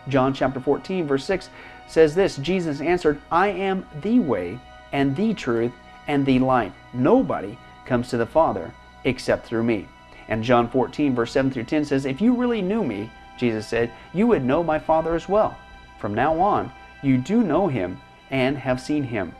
[0.07, 1.49] John chapter 14, verse 6
[1.87, 4.59] says this Jesus answered, I am the way
[4.91, 5.73] and the truth
[6.07, 6.73] and the life.
[6.93, 8.73] Nobody comes to the Father
[9.03, 9.87] except through me.
[10.27, 13.91] And John 14, verse 7 through 10 says, If you really knew me, Jesus said,
[14.13, 15.57] you would know my Father as well.
[15.99, 16.71] From now on,
[17.03, 17.99] you do know him
[18.31, 19.33] and have seen him.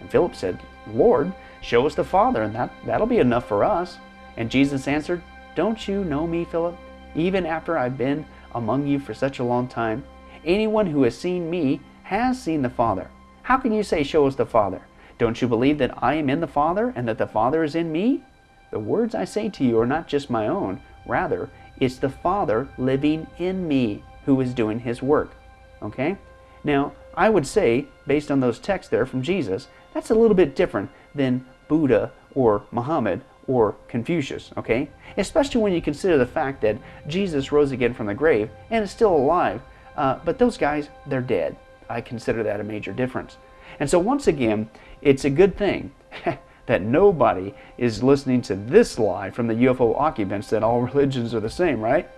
[0.00, 3.98] And Philip said, Lord, show us the Father, and that, that'll be enough for us.
[4.36, 5.22] And Jesus answered,
[5.54, 6.76] Don't you know me, Philip?
[7.14, 10.04] Even after I've been among you for such a long time,
[10.44, 13.10] anyone who has seen me has seen the Father.
[13.42, 14.82] How can you say, Show us the Father?
[15.18, 17.92] Don't you believe that I am in the Father and that the Father is in
[17.92, 18.22] me?
[18.70, 22.68] The words I say to you are not just my own, rather, it's the Father
[22.78, 25.34] living in me who is doing his work.
[25.82, 26.16] Okay?
[26.62, 30.56] Now, I would say, based on those texts there from Jesus, that's a little bit
[30.56, 34.88] different than Buddha or Muhammad or Confucius, okay?
[35.16, 38.90] Especially when you consider the fact that Jesus rose again from the grave and is
[38.90, 39.60] still alive,
[39.96, 41.56] uh, but those guys, they're dead.
[41.88, 43.36] I consider that a major difference.
[43.80, 44.70] And so, once again,
[45.02, 45.92] it's a good thing
[46.66, 51.40] that nobody is listening to this lie from the UFO occupants that all religions are
[51.40, 52.08] the same, right?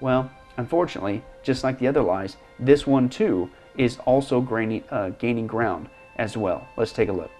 [0.00, 5.46] Well, unfortunately, just like the other lies, this one too is also gaining, uh, gaining
[5.46, 5.88] ground
[6.22, 6.68] as well.
[6.76, 7.32] Let's take a look.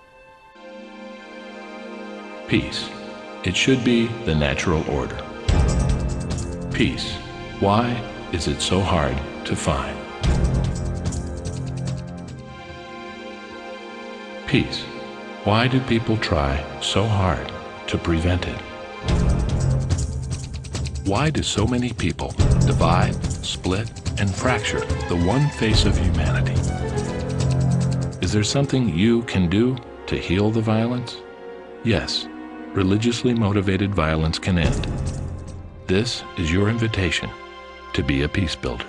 [2.48, 2.90] Peace.
[3.44, 5.18] It should be the natural order.
[6.72, 7.12] Peace.
[7.60, 7.86] Why
[8.32, 9.16] is it so hard
[9.46, 9.96] to find?
[14.48, 14.82] Peace.
[15.44, 17.52] Why do people try so hard
[17.86, 18.60] to prevent it?
[21.04, 22.32] Why do so many people
[22.66, 23.14] divide,
[23.44, 26.91] split, and fracture the one face of humanity?
[28.32, 31.18] Is there something you can do to heal the violence?
[31.84, 32.26] Yes,
[32.72, 34.88] religiously motivated violence can end.
[35.86, 37.28] This is your invitation
[37.92, 38.86] to be a peace builder.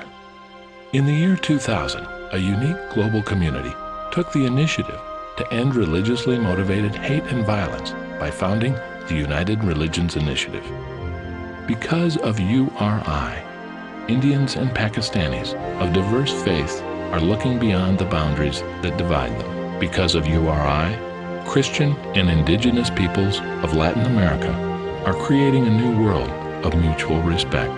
[0.93, 3.75] In the year 2000, a unique global community
[4.13, 5.01] took the initiative
[5.35, 8.71] to end religiously motivated hate and violence by founding
[9.09, 10.63] the United Religions Initiative.
[11.67, 13.43] Because of URI,
[14.07, 16.81] Indians and Pakistanis of diverse faiths
[17.13, 19.79] are looking beyond the boundaries that divide them.
[19.79, 20.97] Because of URI,
[21.45, 24.51] Christian and indigenous peoples of Latin America
[25.05, 26.27] are creating a new world
[26.65, 27.71] of mutual respect.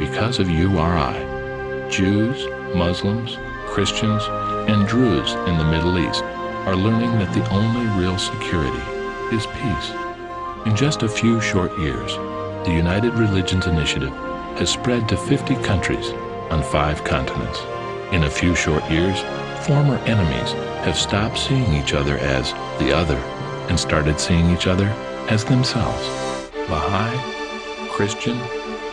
[0.00, 1.14] Because of URI,
[1.92, 3.36] Jews, Muslims,
[3.68, 4.20] Christians,
[4.68, 6.24] and Druze in the Middle East
[6.66, 8.82] are learning that the only real security
[9.30, 9.92] is peace.
[10.66, 12.16] In just a few short years,
[12.66, 14.12] the United Religions Initiative
[14.58, 16.10] has spread to 50 countries
[16.50, 17.60] on five continents.
[18.12, 19.20] In a few short years,
[19.66, 20.52] former enemies
[20.84, 23.16] have stopped seeing each other as the other
[23.70, 24.88] and started seeing each other
[25.30, 26.06] as themselves.
[26.68, 28.36] Baha'i, Christian,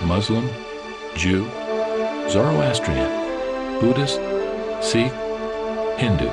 [0.07, 0.47] Muslim,
[1.15, 1.43] Jew,
[2.29, 3.11] Zoroastrian,
[3.81, 4.21] Buddhist,
[4.81, 5.11] Sikh,
[5.99, 6.29] Hindu.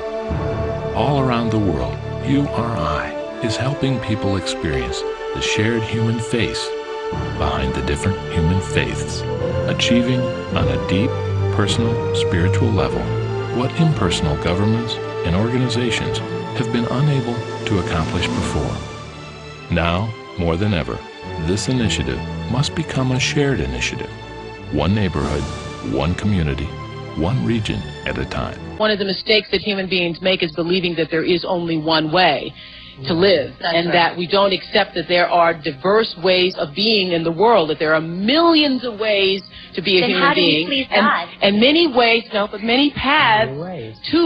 [0.95, 3.11] All around the world, URI
[3.45, 5.01] is helping people experience
[5.33, 6.65] the shared human face
[7.37, 9.23] behind the different human faiths,
[9.67, 10.21] achieving
[10.55, 11.11] on a deep,
[11.57, 13.01] personal, spiritual level
[13.57, 14.93] what impersonal governments
[15.25, 16.19] and organizations
[16.59, 17.33] have been unable
[17.65, 18.77] to accomplish before.
[19.73, 20.99] Now, more than ever,
[21.47, 22.19] this initiative
[22.51, 24.11] must become a shared initiative.
[24.71, 25.41] One neighborhood,
[25.91, 26.67] one community,
[27.19, 28.59] one region at a time.
[28.77, 32.11] One of the mistakes that human beings make is believing that there is only one
[32.11, 32.53] way
[33.07, 33.93] to live That's and right.
[33.93, 37.79] that we don't accept that there are diverse ways of being in the world, that
[37.79, 39.41] there are millions of ways
[39.77, 40.67] to be a Then human how do you being.
[40.67, 41.29] please and, God?
[41.45, 43.53] and many ways, no, but many paths
[44.11, 44.21] to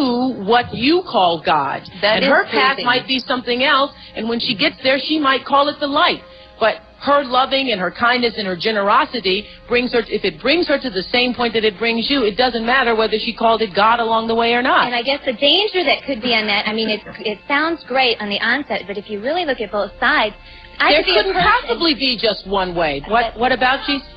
[0.47, 1.83] what you call God.
[2.01, 2.85] That and is her path pleasing.
[2.85, 6.21] might be something else, and when she gets there, she might call it the light.
[6.59, 10.77] But her loving and her kindness and her generosity brings her, if it brings her
[10.79, 13.73] to the same point that it brings you, it doesn't matter whether she called it
[13.75, 14.85] God along the way or not.
[14.85, 17.83] And I guess the danger that could be in that, I mean, it, it sounds
[17.87, 20.35] great on the onset, but if you really look at both sides,
[20.77, 23.03] I there could couldn't possibly be just one way.
[23.07, 24.07] What what about Jesus?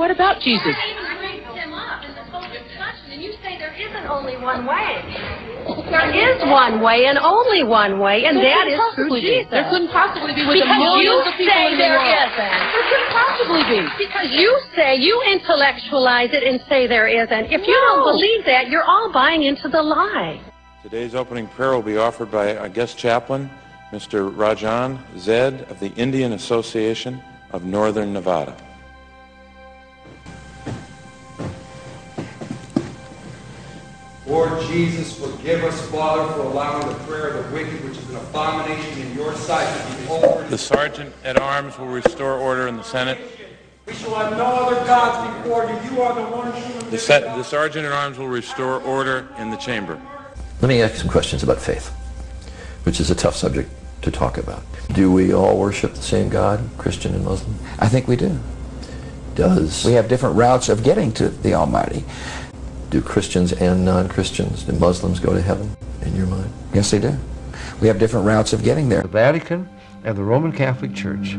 [0.00, 0.72] What about Jesus?
[3.12, 5.04] And you say there isn't only one way.
[5.92, 9.20] There is one way and only one way, and There that through possibly.
[9.20, 9.50] Jesus.
[9.50, 12.00] There couldn't possibly be with the because millions you of people say in the there
[12.00, 12.32] world.
[12.32, 12.56] isn't.
[12.72, 13.80] There couldn't possibly be.
[14.08, 17.52] Because you say, you intellectualize it and say there isn't.
[17.52, 20.40] If you don't believe that, you're all buying into the lie.
[20.82, 23.50] Today's opening prayer will be offered by our guest chaplain,
[23.92, 24.34] Mr.
[24.34, 27.20] Rajan Zed of the Indian Association
[27.52, 28.56] of Northern Nevada.
[34.30, 38.16] Lord Jesus, forgive us, Father, for allowing the prayer of the wicked, which is an
[38.16, 40.48] abomination in your sight, to be offered.
[40.48, 43.18] The Sergeant at Arms will restore order in the Senate.
[43.86, 45.90] We shall have no other gods before you.
[45.96, 47.40] You are the one true The, se- God.
[47.40, 50.00] the Sergeant at Arms will restore order in the chamber.
[50.60, 51.88] Let me ask some questions about faith,
[52.84, 53.68] which is a tough subject
[54.02, 54.62] to talk about.
[54.92, 57.56] Do we all worship the same God, Christian and Muslim?
[57.80, 58.38] I think we do.
[59.34, 62.04] Does We have different routes of getting to the Almighty.
[62.90, 66.52] Do Christians and non-Christians, do Muslims go to heaven in your mind?
[66.74, 67.16] Yes, they do.
[67.80, 69.02] We have different routes of getting there.
[69.02, 69.68] the Vatican,
[70.04, 71.36] and the Roman Catholic Church.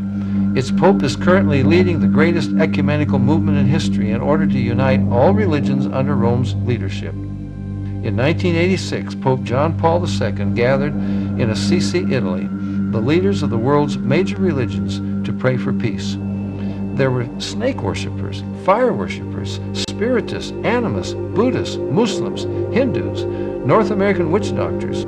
[0.56, 5.02] Its Pope is currently leading the greatest ecumenical movement in history in order to unite
[5.12, 7.14] all religions under Rome's leadership.
[7.14, 12.48] In 1986, Pope John Paul II gathered in Assisi, Italy,
[12.92, 16.16] the leaders of the world's major religions to pray for peace.
[16.96, 23.24] There were snake worshippers, fire worshippers, spiritists, animists, Buddhists, Muslims, Hindus,
[23.66, 25.06] North American witch doctors.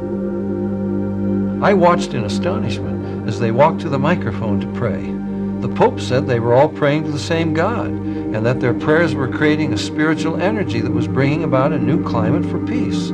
[1.63, 5.11] I watched in astonishment as they walked to the microphone to pray.
[5.61, 9.15] The Pope said they were all praying to the same God and that their prayers
[9.15, 13.11] were creating a spiritual energy that was bringing about a new climate for peace.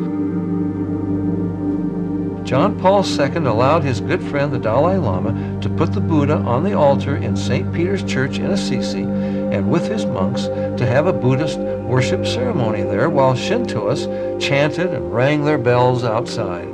[2.50, 6.64] John Paul II allowed his good friend the Dalai Lama to put the Buddha on
[6.64, 7.72] the altar in St.
[7.72, 13.08] Peter's Church in Assisi and with his monks to have a Buddhist worship ceremony there
[13.08, 14.08] while Shintoists
[14.42, 16.66] chanted and rang their bells outside.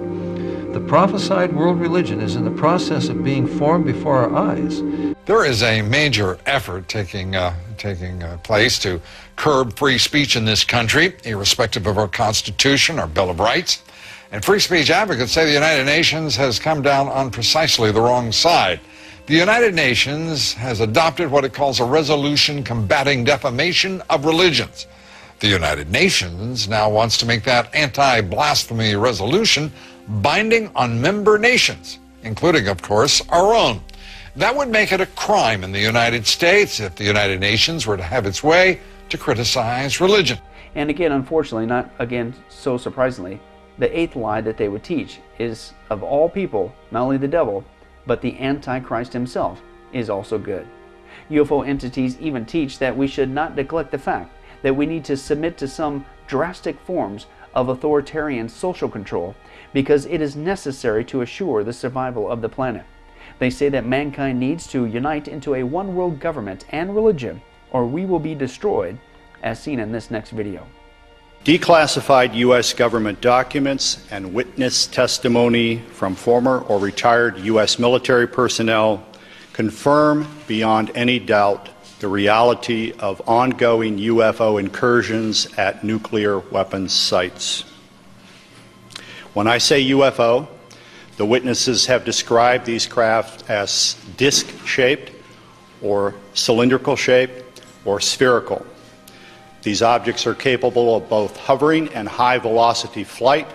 [0.74, 4.82] The prophesied world religion is in the process of being formed before our eyes.
[5.26, 9.02] There is a major effort taking uh, taking uh, place to
[9.36, 13.84] curb free speech in this country, irrespective of our Constitution, our Bill of Rights.
[14.32, 18.32] And free speech advocates say the United Nations has come down on precisely the wrong
[18.32, 18.80] side.
[19.28, 24.88] The United Nations has adopted what it calls a resolution combating defamation of religions.
[25.40, 29.72] The United Nations now wants to make that anti-blasphemy resolution
[30.08, 33.82] binding on member nations, including, of course, our own.
[34.36, 37.98] That would make it a crime in the United States if the United Nations were
[37.98, 40.38] to have its way to criticize religion.
[40.76, 43.40] And again, unfortunately, not again so surprisingly,
[43.78, 47.64] the eighth lie that they would teach is of all people, not only the devil,
[48.06, 50.68] but the Antichrist himself is also good.
[51.30, 54.32] UFO entities even teach that we should not neglect the fact
[54.62, 59.36] that we need to submit to some drastic forms of authoritarian social control
[59.74, 62.86] because it is necessary to assure the survival of the planet.
[63.40, 67.42] They say that mankind needs to unite into a one world government and religion,
[67.72, 68.98] or we will be destroyed,
[69.44, 70.66] as seen in this next video.
[71.46, 72.74] Declassified U.S.
[72.74, 77.78] government documents and witness testimony from former or retired U.S.
[77.78, 79.06] military personnel
[79.54, 81.70] confirm beyond any doubt
[82.00, 87.62] the reality of ongoing UFO incursions at nuclear weapons sites.
[89.36, 90.48] When I say UFO,
[91.18, 95.12] the witnesses have described these craft as disc shaped,
[95.84, 98.66] or cylindrical shaped, or spherical.
[99.66, 103.48] These objects are capable of both hovering and high velocity flight,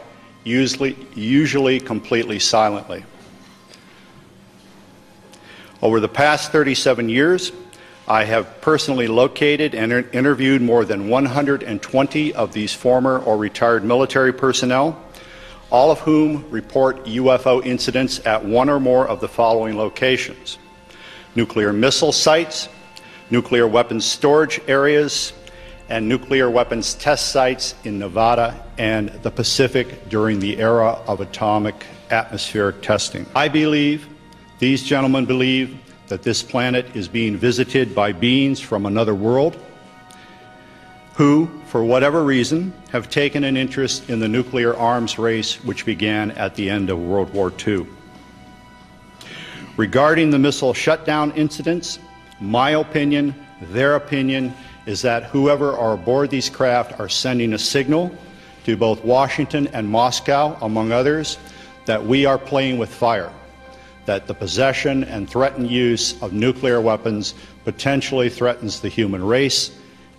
[0.42, 3.04] usually, usually completely silently.
[5.80, 7.52] Over the past 37 years,
[8.08, 14.32] I have personally located and interviewed more than 120 of these former or retired military
[14.32, 15.00] personnel,
[15.70, 20.58] all of whom report UFO incidents at one or more of the following locations
[21.36, 22.68] nuclear missile sites,
[23.30, 25.32] nuclear weapons storage areas,
[25.91, 31.84] and nuclear weapons test sites in Nevada and the Pacific during the era of atomic
[32.11, 33.26] atmospheric testing.
[33.34, 34.09] I believe,
[34.61, 39.59] these gentlemen believe, that this planet is being visited by beings from another world
[41.14, 46.30] who, for whatever reason, have taken an interest in the nuclear arms race which began
[46.32, 47.86] at the end of World War II.
[49.76, 51.99] Regarding the missile shutdown incidents,
[52.41, 54.55] my opinion, their opinion,
[54.91, 58.12] is that whoever are aboard these craft are sending a signal
[58.64, 61.38] to both Washington and Moscow, among others,
[61.86, 63.32] that we are playing with fire,
[64.05, 67.34] that the possession and threatened use of nuclear weapons
[67.64, 69.70] potentially threatens the human race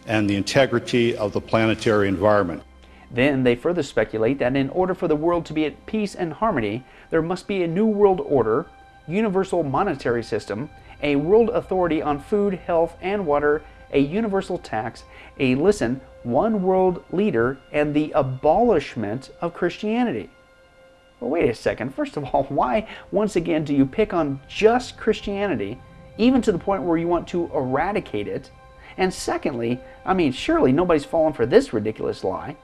[0.07, 2.63] and the integrity of the planetary environment.
[3.11, 6.32] Then they further speculate that in order for the world to be at peace and
[6.32, 8.67] harmony, there must be a new world order,
[9.05, 10.69] universal monetary system,
[11.03, 13.61] a world authority on food, health, and water,
[13.91, 15.03] a universal tax,
[15.39, 20.29] a listen, one world leader, and the abolishment of Christianity.
[21.19, 21.93] Well, wait a second.
[21.95, 25.79] First of all, why, once again, do you pick on just Christianity,
[26.17, 28.51] even to the point where you want to eradicate it?
[28.97, 32.57] And secondly, I mean, surely nobody's fallen for this ridiculous lie.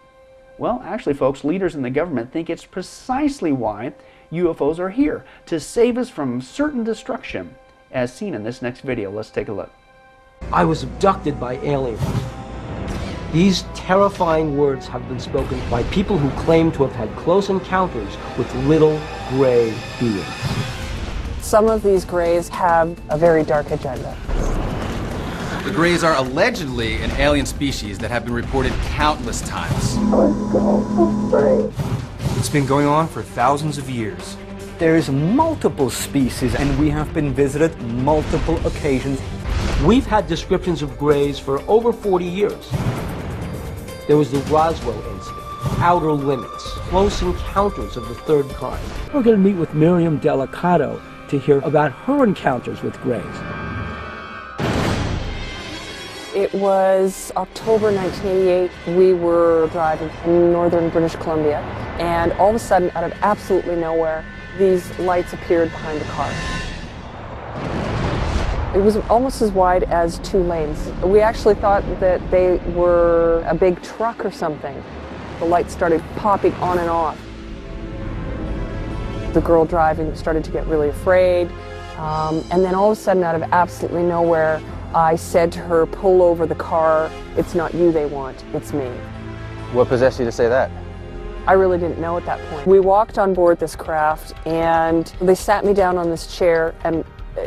[0.58, 3.94] Well, actually, folks, leaders in the government think it's precisely why
[4.32, 7.56] UFOs are here to save us from certain destruction,
[7.92, 9.12] as seen in this next video.
[9.12, 9.72] Let's take a look.
[10.52, 12.02] I was abducted by aliens.
[13.34, 18.16] These terrifying words have been spoken by people who claim to have had close encounters
[18.38, 20.26] with little gray beings.
[21.42, 24.16] Some of these grays have a very dark agenda.
[25.64, 29.98] The Greys are allegedly an alien species that have been reported countless times.
[32.38, 34.38] It's been going on for thousands of years.
[34.78, 39.20] There's multiple species, and we have been visited multiple occasions.
[39.86, 42.70] We've had descriptions of Greys for over 40 years.
[44.08, 45.46] There was the Roswell incident,
[45.80, 48.84] outer limits, close encounters of the third kind.
[49.14, 53.24] We're going to meet with Miriam Delicado to hear about her encounters with grays.
[56.36, 58.96] It was October 1988.
[58.96, 61.60] We were driving in northern British Columbia,
[62.00, 64.24] and all of a sudden, out of absolutely nowhere,
[64.58, 66.32] these lights appeared behind the car.
[68.78, 70.92] It was almost as wide as two lanes.
[71.02, 74.84] We actually thought that they were a big truck or something.
[75.40, 77.18] The lights started popping on and off.
[79.34, 81.50] The girl driving started to get really afraid.
[81.98, 84.62] Um, and then all of a sudden, out of absolutely nowhere,
[84.94, 87.10] I said to her, pull over the car.
[87.36, 88.90] It's not you they want, it's me.
[89.74, 90.70] What possessed you to say that?
[91.48, 92.68] I really didn't know at that point.
[92.68, 97.04] We walked on board this craft and they sat me down on this chair and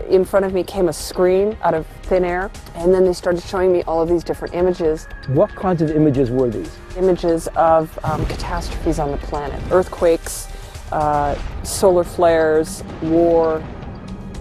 [0.08, 3.42] in front of me came a screen out of thin air and then they started
[3.42, 5.06] showing me all of these different images.
[5.28, 6.70] What kinds of images were these?
[6.96, 10.48] Images of um, catastrophes on the planet, earthquakes,
[10.92, 13.62] uh, solar flares, war,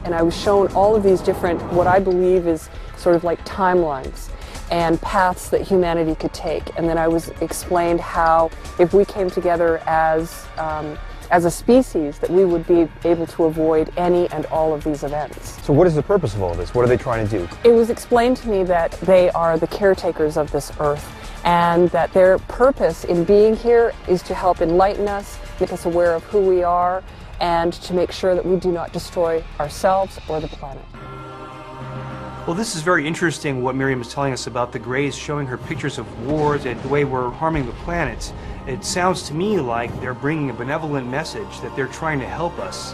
[0.05, 3.43] and I was shown all of these different, what I believe is sort of like
[3.45, 4.29] timelines
[4.71, 6.77] and paths that humanity could take.
[6.77, 10.97] And then I was explained how if we came together as um,
[11.31, 15.03] as a species that we would be able to avoid any and all of these
[15.03, 15.63] events.
[15.63, 16.73] So what is the purpose of all this?
[16.73, 17.49] What are they trying to do?
[17.63, 21.15] It was explained to me that they are the caretakers of this earth
[21.45, 26.13] and that their purpose in being here is to help enlighten us, make us aware
[26.13, 27.03] of who we are,
[27.39, 30.83] and to make sure that we do not destroy ourselves or the planet.
[32.45, 35.57] Well, this is very interesting what Miriam is telling us about the Greys showing her
[35.57, 38.33] pictures of wars and the way we're harming the planet.
[38.69, 42.59] It sounds to me like they're bringing a benevolent message that they're trying to help
[42.59, 42.93] us.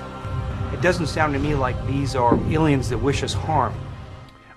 [0.74, 3.74] It doesn't sound to me like these are aliens that wish us harm.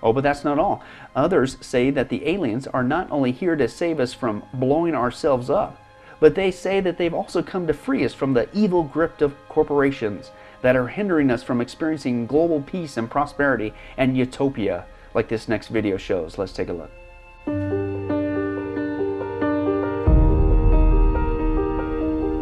[0.01, 0.81] Oh, but that's not all.
[1.17, 5.49] Others say that the aliens are not only here to save us from blowing ourselves
[5.49, 5.77] up,
[6.21, 9.35] but they say that they've also come to free us from the evil grip of
[9.49, 15.49] corporations that are hindering us from experiencing global peace and prosperity and utopia, like this
[15.49, 16.37] next video shows.
[16.37, 17.88] Let's take a look.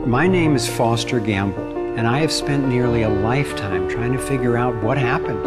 [0.08, 4.56] My name is Foster Gamble, and I have spent nearly a lifetime trying to figure
[4.56, 5.44] out what happened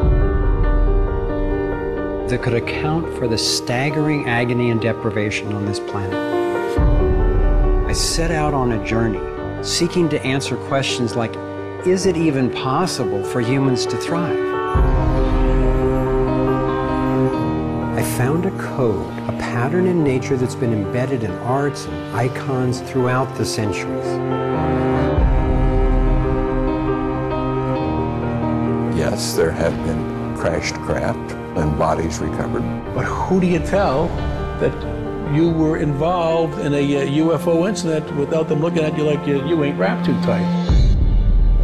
[2.28, 6.12] that could account for the staggering agony and deprivation on this planet.
[7.88, 11.34] I set out on a journey seeking to answer questions like
[11.86, 15.29] is it even possible for humans to thrive?
[18.00, 22.80] I found a code, a pattern in nature that's been embedded in arts and icons
[22.80, 24.06] throughout the centuries.
[28.96, 32.62] Yes, there have been crashed craft and bodies recovered.
[32.94, 34.08] But who do you tell
[34.60, 39.26] that you were involved in a uh, UFO incident without them looking at you like
[39.26, 40.48] you, you ain't wrapped too tight?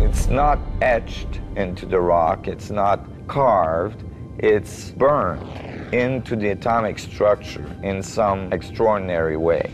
[0.01, 4.05] It's not etched into the rock, it's not carved,
[4.39, 9.71] it's burned into the atomic structure in some extraordinary way.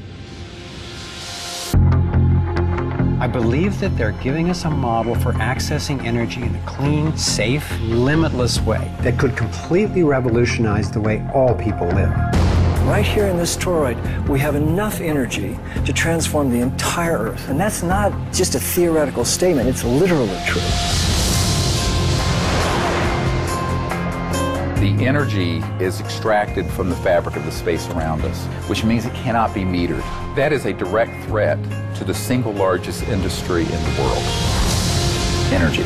[3.22, 7.64] I believe that they're giving us a model for accessing energy in a clean, safe,
[7.82, 12.10] limitless way that could completely revolutionize the way all people live.
[12.84, 15.56] Right here in this toroid, we have enough energy
[15.86, 17.48] to transform the entire Earth.
[17.48, 21.11] And that's not just a theoretical statement, it's literally true.
[24.82, 29.14] The energy is extracted from the fabric of the space around us, which means it
[29.14, 30.02] cannot be metered.
[30.34, 31.56] That is a direct threat
[31.98, 34.24] to the single largest industry in the world
[35.52, 35.84] energy.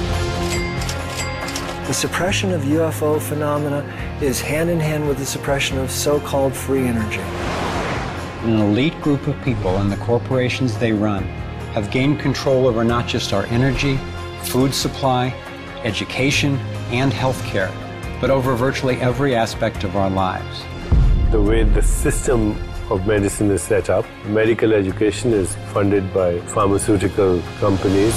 [1.86, 3.84] The suppression of UFO phenomena
[4.22, 7.20] is hand in hand with the suppression of so called free energy.
[8.48, 11.24] An elite group of people and the corporations they run
[11.74, 13.98] have gained control over not just our energy,
[14.44, 15.34] food supply,
[15.84, 16.56] education,
[16.90, 17.70] and health care,
[18.20, 20.62] but over virtually every aspect of our lives.
[21.30, 22.56] The way the system
[22.90, 28.14] of medicine is set up, medical education is funded by pharmaceutical companies.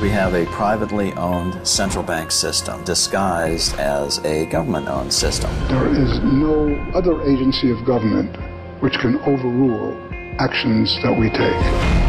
[0.00, 5.50] We have a privately owned central bank system disguised as a government owned system.
[5.68, 8.36] There is no other agency of government
[8.82, 9.96] which can overrule
[10.38, 12.05] actions that we take.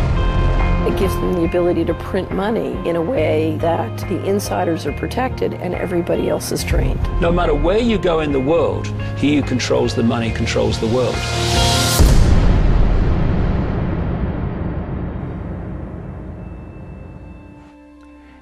[0.88, 4.94] It gives them the ability to print money in a way that the insiders are
[4.94, 6.98] protected and everybody else is trained.
[7.20, 10.88] No matter where you go in the world, he who controls the money controls the
[10.88, 11.14] world.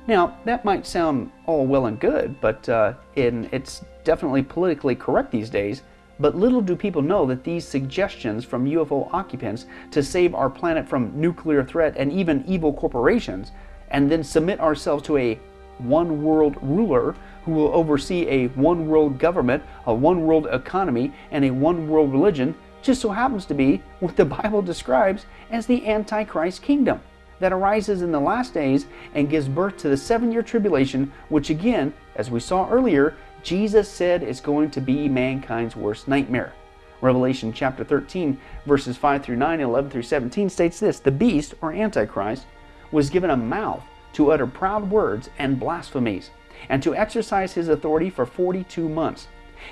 [0.06, 5.32] Now, that might sound all well and good, but uh, in, it's definitely politically correct
[5.32, 5.82] these days.
[6.20, 10.88] But little do people know that these suggestions from UFO occupants to save our planet
[10.88, 13.52] from nuclear threat and even evil corporations,
[13.90, 15.40] and then submit ourselves to a
[15.78, 21.44] one world ruler who will oversee a one world government, a one world economy, and
[21.44, 25.86] a one world religion, just so happens to be what the Bible describes as the
[25.88, 27.02] Antichrist kingdom
[27.40, 31.50] that arises in the last days and gives birth to the seven year tribulation, which
[31.50, 33.16] again, as we saw earlier,
[33.46, 36.52] Jesus said is going to be mankind's worst nightmare.
[37.00, 41.54] Revelation chapter 13, verses 5 through 9 and 11 through 17 states this The beast,
[41.62, 42.48] or Antichrist,
[42.92, 43.84] was given a mouth
[44.14, 46.32] to utter proud words and blasphemies,
[46.70, 49.28] and to exercise his authority for 42 months.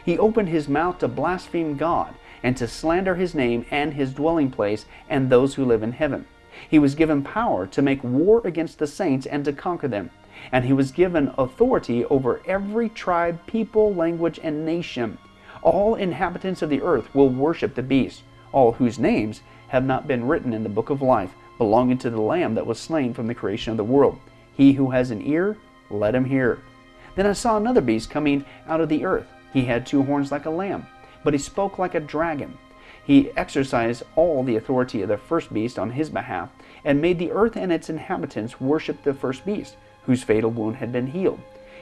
[0.05, 2.13] He opened his mouth to blaspheme God
[2.43, 6.27] and to slander his name and his dwelling place and those who live in heaven.
[6.69, 10.11] He was given power to make war against the saints and to conquer them.
[10.51, 15.17] And he was given authority over every tribe, people, language, and nation.
[15.61, 20.27] All inhabitants of the earth will worship the beast, all whose names have not been
[20.27, 23.33] written in the book of life, belonging to the Lamb that was slain from the
[23.33, 24.19] creation of the world.
[24.53, 25.57] He who has an ear,
[25.89, 26.59] let him hear.
[27.15, 29.27] Then I saw another beast coming out of the earth.
[29.53, 30.85] He had two horns like a lamb,
[31.23, 32.57] but he spoke like a dragon.
[33.05, 36.49] He exercised all the authority of the first beast on his behalf,
[36.85, 39.75] and made the earth and its inhabitants worship the first beast,
[40.05, 41.39] whose fatal wound had been healed.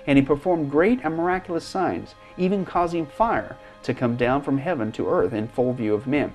[0.08, 4.92] And he performed great and miraculous signs, even causing fire to come down from heaven
[4.94, 6.34] to earth in full view of men.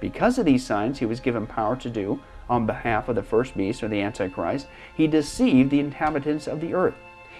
[0.00, 3.56] Because of these signs he was given power to do, on behalf of the first
[3.56, 4.66] beast or the Antichrist,
[4.96, 6.94] he deceived the inhabitants of the earth.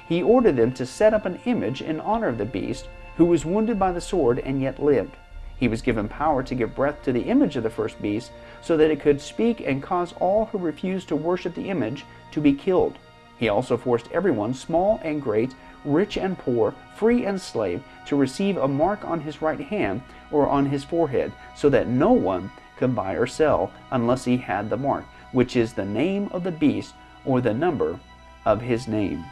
[0.09, 3.45] He ordered them to set up an image in honor of the beast, who was
[3.45, 5.17] wounded by the sword and yet lived.
[5.59, 8.31] He was given power to give breath to the image of the first beast,
[8.63, 12.41] so that it could speak and cause all who refused to worship the image to
[12.41, 12.97] be killed.
[13.39, 18.57] He also forced everyone, small and great, rich and poor, free and slave, to receive
[18.57, 22.95] a mark on his right hand or on his forehead, so that no one could
[22.95, 26.95] buy or sell unless he had the mark, which is the name of the beast
[27.25, 27.99] or the number
[28.45, 29.25] of his name.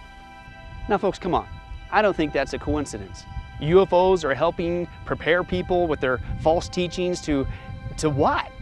[0.88, 1.48] Now, folks, come on.
[1.90, 3.24] I don't think that's a coincidence.
[3.60, 7.46] UFOs are helping prepare people with their false teachings to,
[7.96, 8.52] to what?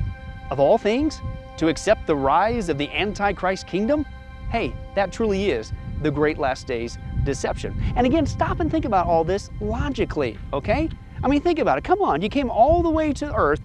[0.50, 1.20] Of all things?
[1.56, 4.06] To accept the rise of the Antichrist kingdom?
[4.54, 7.74] Hey, that truly is the great last days deception.
[7.96, 10.88] And again, stop and think about all this logically, okay?
[11.24, 11.82] I mean, think about it.
[11.82, 13.60] Come on, you came all the way to earth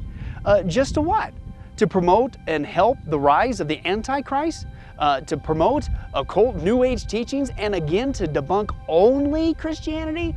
[0.46, 1.32] uh, just to what?
[1.78, 4.66] To promote and help the rise of the Antichrist?
[4.98, 10.36] Uh, to promote occult New Age teachings and again to debunk only Christianity?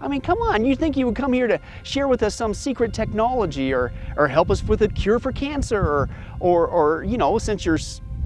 [0.00, 2.52] I mean, come on, you think you would come here to share with us some
[2.52, 7.16] secret technology or, or help us with a cure for cancer or, or, or you
[7.16, 7.78] know, since you're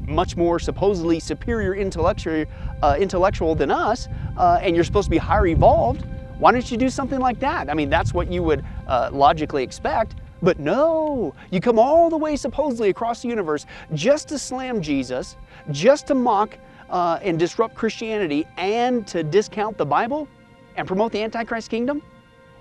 [0.08, 2.44] much more supposedly superior intellectual,
[2.82, 6.04] uh, intellectual than us uh, and you're supposed to be higher evolved,
[6.38, 7.68] why don't you do something like that?
[7.68, 10.14] I mean, that's what you would uh, logically expect.
[10.40, 15.36] But no, you come all the way supposedly across the universe just to slam Jesus,
[15.72, 16.56] just to mock
[16.90, 20.28] uh, and disrupt Christianity, and to discount the Bible
[20.76, 22.02] and promote the Antichrist kingdom?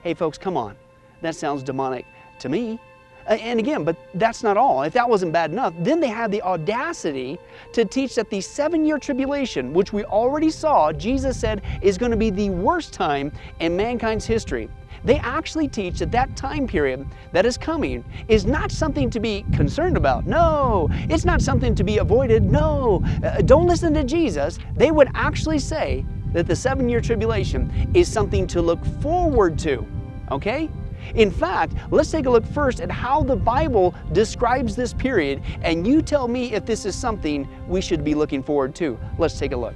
[0.01, 0.75] Hey, folks, come on.
[1.21, 2.05] That sounds demonic
[2.39, 2.79] to me.
[3.27, 4.83] And again, but that's not all.
[4.83, 7.37] If that wasn't bad enough, then they had the audacity
[7.73, 12.11] to teach that the seven year tribulation, which we already saw, Jesus said is going
[12.11, 14.69] to be the worst time in mankind's history.
[15.03, 19.45] They actually teach that that time period that is coming is not something to be
[19.53, 20.25] concerned about.
[20.25, 22.43] No, it's not something to be avoided.
[22.43, 24.57] No, uh, don't listen to Jesus.
[24.75, 29.85] They would actually say that the seven year tribulation is something to look forward to.
[30.31, 30.69] Okay?
[31.15, 35.85] In fact, let's take a look first at how the Bible describes this period, and
[35.85, 38.99] you tell me if this is something we should be looking forward to.
[39.17, 39.75] Let's take a look.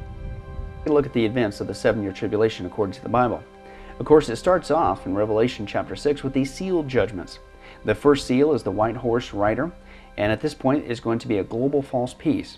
[0.85, 3.43] Look at the events of the seven year tribulation according to the Bible.
[3.99, 7.39] Of course, it starts off in Revelation chapter 6 with these sealed judgments.
[7.85, 9.71] The first seal is the white horse rider,
[10.17, 12.57] and at this point is going to be a global false peace.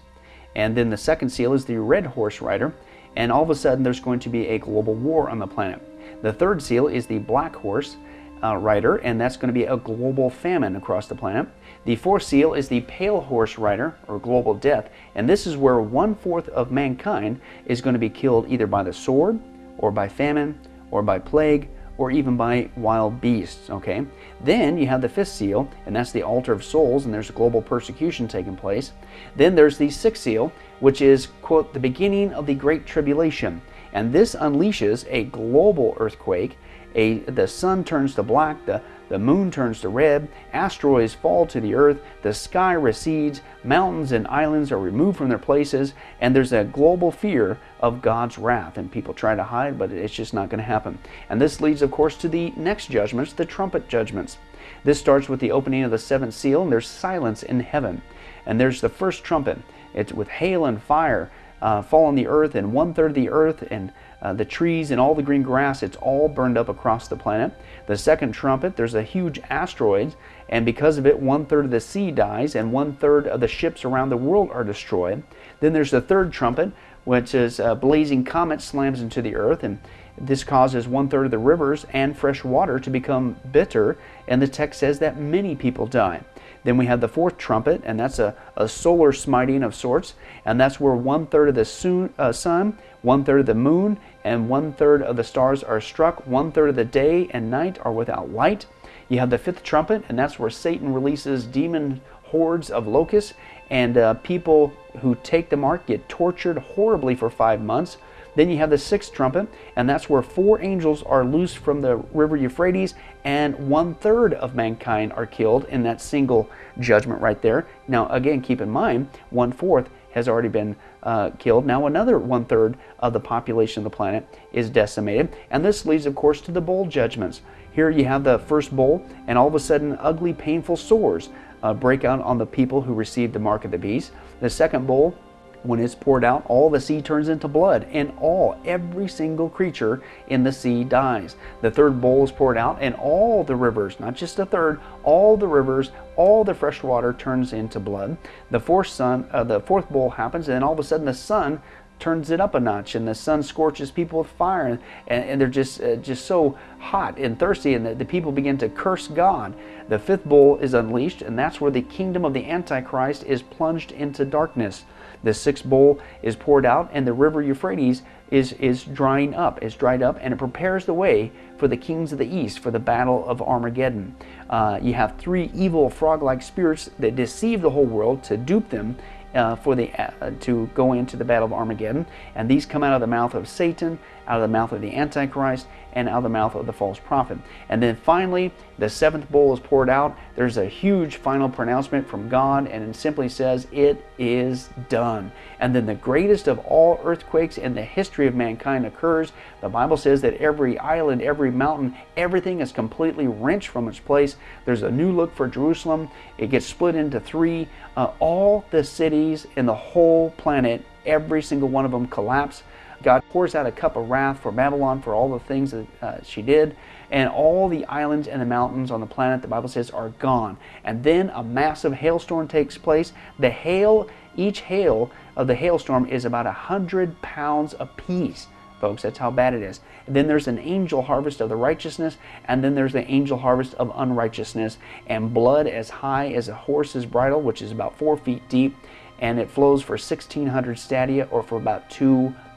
[0.56, 2.74] And then the second seal is the red horse rider,
[3.16, 5.82] and all of a sudden there's going to be a global war on the planet.
[6.22, 7.98] The third seal is the black horse
[8.44, 11.48] uh, rider, and that's going to be a global famine across the planet.
[11.86, 15.80] The fourth seal is the pale horse rider, or global death, and this is where
[15.80, 19.40] one fourth of mankind is going to be killed either by the sword,
[19.78, 20.60] or by famine,
[20.92, 23.70] or by plague, or even by wild beasts.
[23.70, 24.06] Okay?
[24.44, 27.62] Then you have the fifth seal, and that's the altar of souls, and there's global
[27.62, 28.94] persecution taking place.
[29.36, 33.62] Then there's the sixth seal, which is, quote, the beginning of the Great Tribulation.
[33.94, 36.58] And this unleashes a global earthquake.
[36.96, 41.60] A, the sun turns to black, the, the moon turns to red, asteroids fall to
[41.60, 46.54] the earth, the sky recedes, mountains and islands are removed from their places, and there's
[46.54, 48.78] a global fear of God's wrath.
[48.78, 51.00] And people try to hide, but it's just not going to happen.
[51.30, 54.38] And this leads, of course, to the next judgments, the trumpet judgments.
[54.84, 58.02] This starts with the opening of the seventh seal, and there's silence in heaven.
[58.46, 59.60] And there's the first trumpet.
[59.94, 61.32] It's with hail and fire
[61.64, 63.92] uh, fall on the earth, and one third of the earth and
[64.22, 67.54] uh, the trees and all the green grass, it's all burned up across the planet.
[67.88, 70.14] The second trumpet, there's a huge asteroid,
[70.50, 73.48] and because of it, one third of the sea dies, and one third of the
[73.48, 75.24] ships around the world are destroyed.
[75.62, 76.74] Then there's the third trumpet,
[77.06, 79.80] which is a blazing comet slams into the earth, and
[80.18, 83.98] this causes one third of the rivers and fresh water to become bitter,
[84.28, 86.22] and the text says that many people die.
[86.64, 90.14] Then we have the fourth trumpet, and that's a, a solar smiting of sorts,
[90.46, 94.00] and that's where one third of the sun, uh, sun, one third of the moon,
[94.24, 96.26] and one third of the stars are struck.
[96.26, 98.66] One third of the day and night are without light.
[99.10, 103.34] You have the fifth trumpet, and that's where Satan releases demon hordes of locusts,
[103.70, 107.98] and uh, people who take the mark get tortured horribly for five months.
[108.36, 111.98] Then you have the sixth trumpet, and that's where four angels are loosed from the
[112.14, 117.68] river Euphrates, and one third of mankind are killed in that single judgment right there.
[117.88, 121.66] Now, again, keep in mind, one fourth has already been uh, killed.
[121.66, 126.06] Now, another one third of the population of the planet is decimated, and this leads,
[126.06, 127.42] of course, to the bowl judgments.
[127.72, 131.30] Here you have the first bowl, and all of a sudden, ugly, painful sores
[131.64, 134.12] uh, break out on the people who received the mark of the beast.
[134.40, 135.16] The second bowl
[135.64, 140.02] when it's poured out, all the sea turns into blood, and all, every single creature
[140.28, 141.36] in the sea dies.
[141.62, 145.38] The third bowl is poured out, and all the rivers, not just the third, all
[145.38, 148.18] the rivers, all the fresh water turns into blood.
[148.52, 151.14] The fourth sun, uh, the fourth bowl happens, and then all of a sudden the
[151.14, 151.62] sun
[152.00, 155.48] turns it up a notch, and the sun scorches people with fire, and, and they're
[155.48, 159.54] just uh, just so hot and thirsty, and the, the people begin to curse God.
[159.88, 163.92] The fifth bowl is unleashed, and that's where the kingdom of the Antichrist is plunged
[163.94, 164.84] into darkness.
[165.24, 169.76] The sixth bowl is poured out, and the river Euphrates is, is drying up, is
[169.76, 172.80] dried up, and it prepares the way for the kings of the east for the
[172.80, 174.16] battle of Armageddon.
[174.50, 178.98] Uh, you have three evil frog-like spirits that deceive the whole world to dupe them
[179.34, 182.06] uh, for the uh, to go into the battle of Armageddon,
[182.36, 183.98] and these come out of the mouth of Satan,
[184.28, 187.00] out of the mouth of the Antichrist, and out of the mouth of the false
[187.00, 187.38] prophet.
[187.70, 190.18] And then finally, the seventh bowl is poured out.
[190.36, 195.32] There's a huge final pronouncement from God, and it simply says, It is done.
[195.60, 199.32] And then the greatest of all earthquakes in the history of mankind occurs.
[199.62, 204.36] The Bible says that every island, every mountain, everything is completely wrenched from its place.
[204.66, 206.10] There's a new look for Jerusalem.
[206.38, 207.68] It gets split into three.
[207.96, 212.64] Uh, all the cities in the whole planet, every single one of them collapse
[213.04, 216.24] God pours out a cup of wrath for Babylon for all the things that uh,
[216.24, 216.76] she did,
[217.12, 220.58] and all the islands and the mountains on the planet, the Bible says, are gone.
[220.84, 223.14] And then a massive hailstorm takes place.
[223.38, 228.48] The hail, each hail of the hailstorm is about a hundred pounds apiece
[228.84, 229.04] folks.
[229.04, 229.80] That's how bad it is.
[230.08, 232.18] And then there's an angel harvest of the righteousness,
[232.50, 234.78] and then there's the angel harvest of unrighteousness,
[235.08, 238.76] and blood as high as a horse's bridle, which is about four feet deep,
[239.20, 241.90] and it flows for 1,600 stadia or for about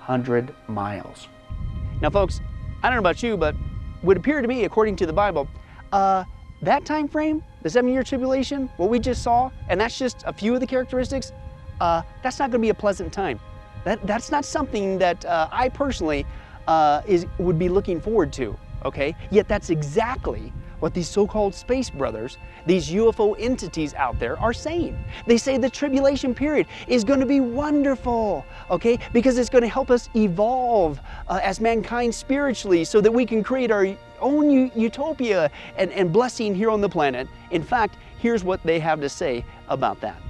[0.07, 1.29] 200 miles.
[2.01, 2.41] Now, folks,
[2.83, 3.57] I don't know about you, but
[4.03, 5.49] would appear to me, according to the Bible,
[5.93, 6.25] uh,
[6.63, 10.55] that time frame, the seven-year tribulation, what we just saw, and that's just a few
[10.55, 11.33] of the characteristics,
[11.81, 13.41] uh, that's not going to be a pleasant time.
[13.85, 16.25] That, that's not something that uh, I personally
[16.69, 19.15] uh, is, would be looking forward to, okay?
[19.31, 24.99] Yet that's exactly what these so-called space brothers, these UFO entities out there are saying.
[25.27, 28.99] They say the tribulation period is going to be wonderful, okay?
[29.13, 33.43] Because it's going to help us evolve uh, as mankind spiritually so that we can
[33.43, 33.89] create our
[34.21, 37.29] own utopia and, and blessing here on the planet.
[37.51, 40.21] In fact, here's what they have to say about that.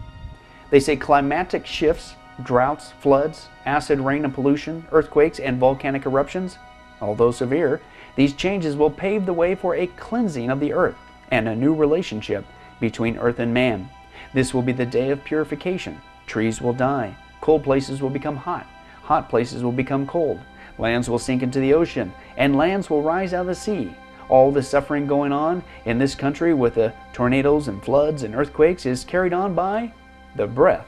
[0.70, 6.58] They say climatic shifts droughts, floods, acid rain and pollution, earthquakes, and volcanic eruptions,
[7.00, 7.80] although severe,
[8.16, 10.96] these changes will pave the way for a cleansing of the earth
[11.30, 12.44] and a new relationship
[12.80, 13.88] between earth and man.
[14.32, 16.00] This will be the day of purification.
[16.26, 18.66] Trees will die, cold places will become hot,
[19.02, 20.40] hot places will become cold,
[20.78, 23.94] lands will sink into the ocean, and lands will rise out of the sea.
[24.28, 28.84] All the suffering going on in this country with the tornadoes and floods and earthquakes
[28.84, 29.92] is carried on by
[30.34, 30.86] the breath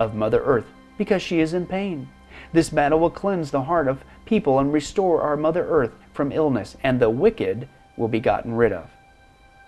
[0.00, 0.66] of Mother Earth
[0.98, 2.08] because she is in pain.
[2.52, 6.76] This battle will cleanse the heart of people and restore our Mother Earth from illness,
[6.82, 8.90] and the wicked will be gotten rid of.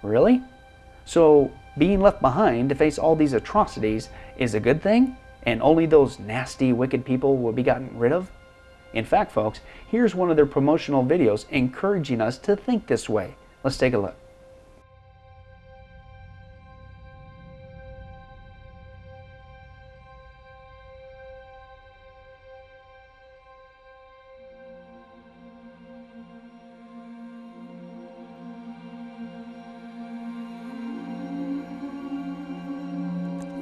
[0.03, 0.43] Really?
[1.05, 5.87] So, being left behind to face all these atrocities is a good thing, and only
[5.87, 8.31] those nasty, wicked people will be gotten rid of?
[8.93, 13.35] In fact, folks, here's one of their promotional videos encouraging us to think this way.
[13.65, 14.17] Let's take a look.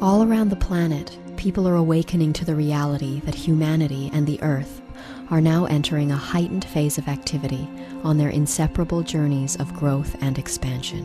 [0.03, 4.80] All around the planet, people are awakening to the reality that humanity and the Earth
[5.28, 7.68] are now entering a heightened phase of activity
[8.03, 11.05] on their inseparable journeys of growth and expansion.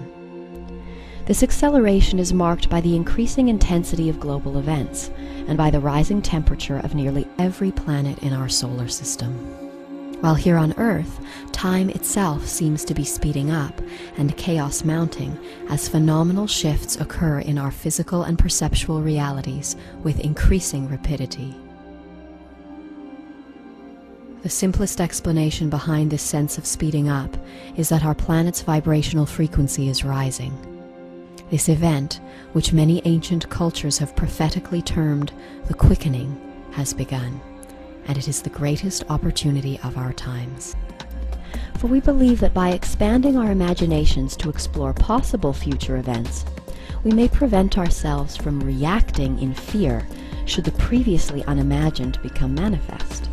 [1.26, 5.12] This acceleration is marked by the increasing intensity of global events
[5.48, 9.65] and by the rising temperature of nearly every planet in our solar system.
[10.22, 11.20] While here on Earth,
[11.52, 13.80] time itself seems to be speeding up
[14.18, 15.38] and chaos mounting
[15.70, 21.54] as phenomenal shifts occur in our physical and perceptual realities with increasing rapidity.
[24.42, 27.36] The simplest explanation behind this sense of speeding up
[27.76, 30.56] is that our planet's vibrational frequency is rising.
[31.52, 32.22] This event,
[32.54, 35.32] which many ancient cultures have prophetically termed
[35.68, 36.40] the quickening,
[36.72, 37.42] has begun
[38.06, 40.76] and it is the greatest opportunity of our times.
[41.78, 46.46] For we believe that by expanding our imaginations to explore possible future events,
[47.04, 50.08] we may prevent ourselves from reacting in fear
[50.46, 53.30] should the previously unimagined become manifest.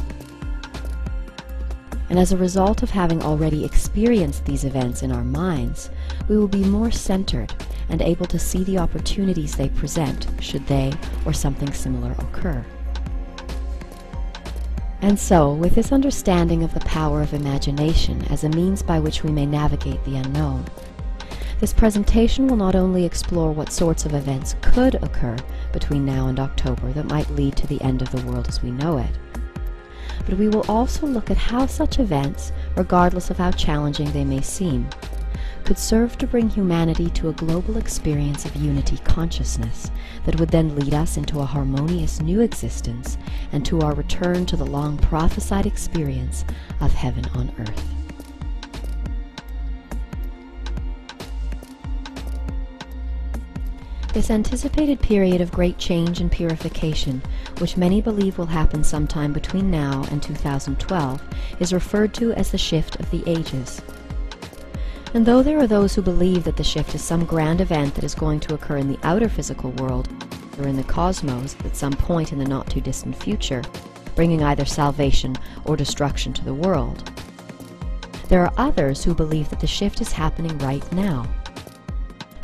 [2.11, 5.89] And as a result of having already experienced these events in our minds,
[6.29, 7.55] we will be more centered
[7.89, 10.93] and able to see the opportunities they present should they
[11.25, 12.65] or something similar occur.
[15.03, 19.25] And so, with this understanding of the power of imagination as a means by which
[19.25, 20.65] we may navigate the unknown,
[21.59, 25.37] this presentation will not only explore what sorts of events could occur
[25.73, 28.71] between now and October that might lead to the end of the world as we
[28.71, 29.19] know it,
[30.25, 34.41] but we will also look at how such events, regardless of how challenging they may
[34.41, 34.89] seem,
[35.65, 39.91] could serve to bring humanity to a global experience of unity consciousness
[40.25, 43.17] that would then lead us into a harmonious new existence
[43.53, 46.45] and to our return to the long prophesied experience
[46.81, 47.93] of heaven on earth.
[54.13, 57.23] This anticipated period of great change and purification,
[57.59, 61.23] which many believe will happen sometime between now and 2012,
[61.61, 63.81] is referred to as the shift of the ages.
[65.15, 68.05] And though there are those who believe that the shift is some grand event that
[68.05, 70.09] is going to occur in the outer physical world,
[70.59, 73.63] or in the cosmos at some point in the not too distant future,
[74.15, 77.11] bringing either salvation or destruction to the world,
[78.29, 81.27] there are others who believe that the shift is happening right now,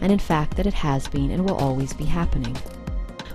[0.02, 2.54] and in fact that it has been and will always be happening.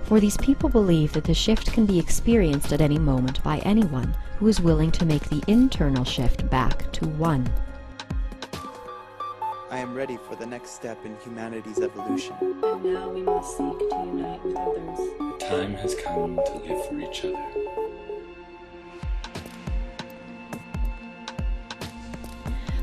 [0.04, 4.16] For these people believe that the shift can be experienced at any moment by anyone
[4.38, 7.48] who is willing to make the internal shift back to one.
[9.74, 12.36] I am ready for the next step in humanity's evolution.
[12.40, 14.98] And now we must seek to unite with others.
[15.18, 17.44] The time has come to live for each other.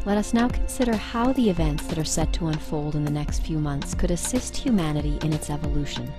[0.04, 3.44] Let us now consider how the events that are set to unfold in the next
[3.44, 6.12] few months could assist humanity in its evolution,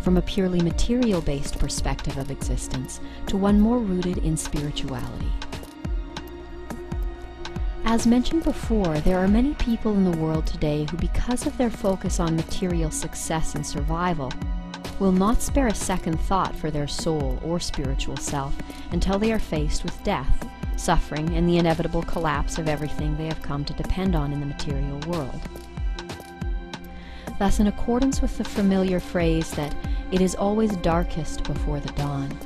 [0.00, 2.98] from a purely material based perspective of existence
[3.28, 5.30] to one more rooted in spirituality.
[7.88, 11.70] As mentioned before, there are many people in the world today who, because of their
[11.70, 14.32] focus on material success and survival,
[14.98, 18.54] will not spare a second thought for their soul or spiritual self
[18.90, 23.42] until they are faced with death suffering, and the inevitable collapse of everything they have
[23.42, 25.40] come to depend on in the material world.
[27.38, 29.74] Thus, in accordance with the familiar phrase that
[30.10, 32.36] it is always darkest before the dawn,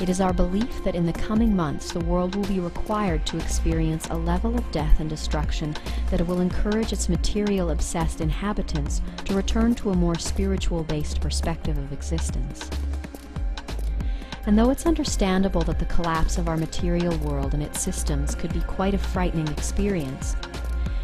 [0.00, 3.36] it is our belief that in the coming months the world will be required to
[3.36, 5.74] experience a level of death and destruction
[6.10, 11.76] that will encourage its material obsessed inhabitants to return to a more spiritual based perspective
[11.76, 12.70] of existence.
[14.46, 18.52] And though it's understandable that the collapse of our material world and its systems could
[18.52, 20.36] be quite a frightening experience,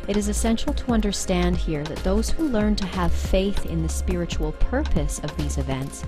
[0.07, 3.88] it is essential to understand here that those who learn to have faith in the
[3.88, 6.05] spiritual purpose of these events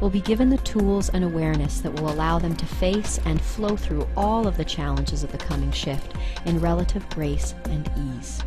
[0.00, 3.76] will be given the tools and awareness that will allow them to face and flow
[3.76, 6.14] through all of the challenges of the coming shift
[6.46, 8.42] in relative grace and ease.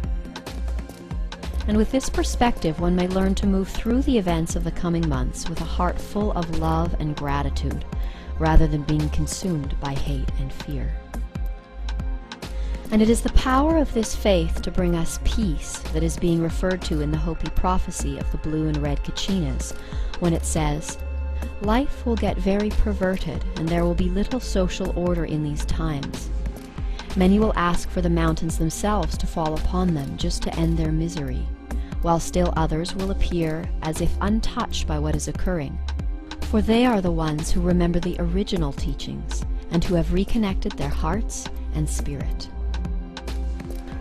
[1.67, 5.07] And with this perspective, one may learn to move through the events of the coming
[5.07, 7.85] months with a heart full of love and gratitude,
[8.37, 10.93] rather than being consumed by hate and fear.
[12.91, 16.43] And it is the power of this faith to bring us peace that is being
[16.43, 19.75] referred to in the Hopi prophecy of the blue and red Kachinas,
[20.19, 20.97] when it says,
[21.61, 26.29] Life will get very perverted, and there will be little social order in these times.
[27.15, 30.91] Many will ask for the mountains themselves to fall upon them just to end their
[30.91, 31.47] misery,
[32.01, 35.77] while still others will appear as if untouched by what is occurring,
[36.41, 40.89] for they are the ones who remember the original teachings and who have reconnected their
[40.89, 42.49] hearts and spirit.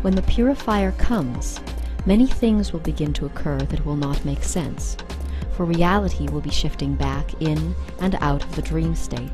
[0.02, 1.60] When the purifier comes,
[2.06, 4.96] many things will begin to occur that will not make sense,
[5.62, 9.30] for reality will be shifting back in and out of the dream state.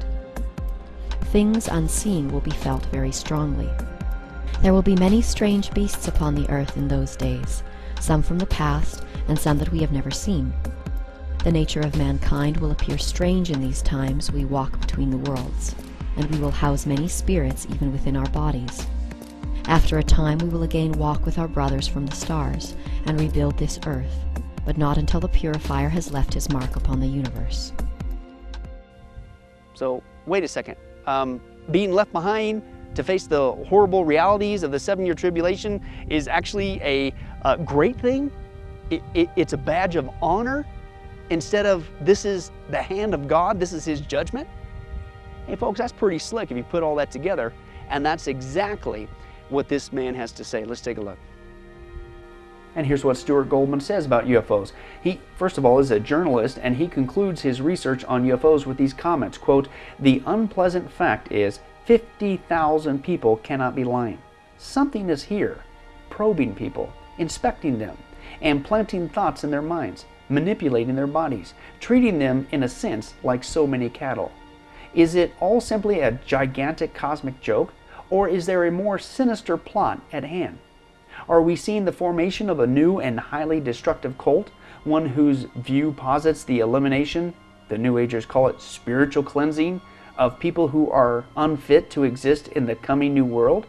[1.33, 3.71] Things unseen will be felt very strongly.
[4.61, 7.63] There will be many strange beasts upon the earth in those days,
[7.99, 10.53] some from the past and some that we have never seen.
[11.45, 15.75] The nature of mankind will appear strange in these times we walk between the worlds,
[16.19, 18.87] and we will house many spirits even within our bodies.
[19.65, 22.75] After a time we will again walk with our brothers from the stars,
[23.07, 24.28] and rebuild this earth,
[24.69, 27.73] but not until the purifier has left his mark upon the universe.
[29.73, 30.77] So, wait a second.
[31.07, 31.41] Um,
[31.71, 32.63] being left behind
[32.95, 37.15] to face the horrible realities of the seven year tribulation is actually a,
[37.47, 38.31] a great thing?
[38.91, 40.67] It, it, it's a badge of honor?
[41.31, 44.47] instead of this is the hand of God, this is His judgment?
[45.47, 47.55] Hey, folks, that's pretty slick if you put all that together.
[47.89, 49.09] And that's exactly
[49.49, 50.67] what this man has to say.
[50.67, 51.19] Let's take a look.
[52.79, 54.71] And here's what Stuart Goldman says about UFOs.
[55.03, 58.77] He, first of all, is a journalist, and he concludes his research on UFOs with
[58.77, 59.67] these comments, quote,
[59.99, 64.19] The unpleasant fact is 50,000 people cannot be lying.
[64.59, 65.59] Something is here,
[66.09, 67.99] probing people, inspecting them,
[68.41, 73.43] and planting thoughts in their minds manipulating their bodies, treating them, in a sense, like
[73.43, 74.31] so many cattle.
[74.95, 77.73] Is it all simply a gigantic cosmic joke,
[78.09, 80.59] or is there a more sinister plot at hand?
[81.29, 84.51] Are we seeing the formation of a new and highly destructive cult,
[84.85, 87.35] one whose view posits the elimination,
[87.69, 89.83] the New Agers call it spiritual cleansing,
[90.17, 93.67] of people who are unfit to exist in the coming new world?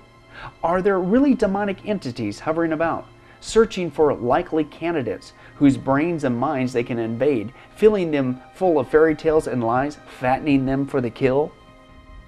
[0.64, 3.06] Are there really demonic entities hovering about,
[3.42, 8.88] searching for likely candidates whose brains and minds they can invade, filling them full of
[8.88, 11.52] fairy tales and lies, fattening them for the kill?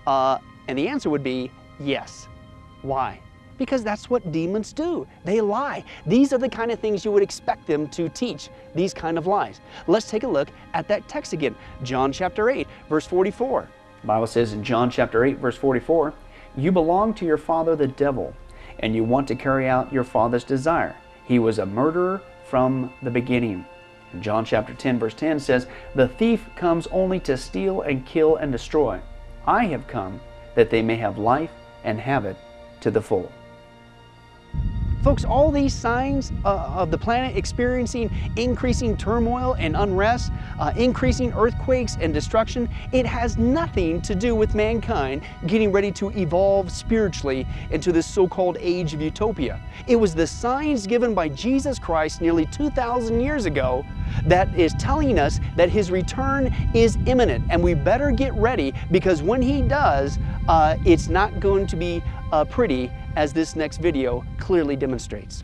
[0.05, 2.27] Uh, and the answer would be yes.
[2.81, 3.21] Why?
[3.61, 5.05] Because that's what demons do.
[5.23, 5.83] They lie.
[6.07, 9.27] These are the kind of things you would expect them to teach, these kind of
[9.27, 9.61] lies.
[9.85, 11.55] Let's take a look at that text again.
[11.83, 13.67] John chapter 8, verse 44.
[14.01, 16.11] The Bible says in John chapter 8, verse 44,
[16.57, 18.33] You belong to your father the devil,
[18.79, 20.95] and you want to carry out your father's desire.
[21.25, 23.63] He was a murderer from the beginning.
[24.21, 28.51] John chapter 10 verse 10 says, "The thief comes only to steal and kill and
[28.51, 29.01] destroy.
[29.45, 30.19] I have come
[30.55, 31.51] that they may have life
[31.83, 32.37] and have it
[32.79, 33.31] to the full."
[35.03, 41.33] Folks, all these signs uh, of the planet experiencing increasing turmoil and unrest, uh, increasing
[41.33, 47.47] earthquakes and destruction, it has nothing to do with mankind getting ready to evolve spiritually
[47.71, 49.59] into this so called age of utopia.
[49.87, 53.83] It was the signs given by Jesus Christ nearly 2,000 years ago
[54.25, 59.23] that is telling us that His return is imminent and we better get ready because
[59.23, 64.25] when He does, uh, it's not going to be uh, pretty as this next video
[64.39, 65.43] clearly demonstrates.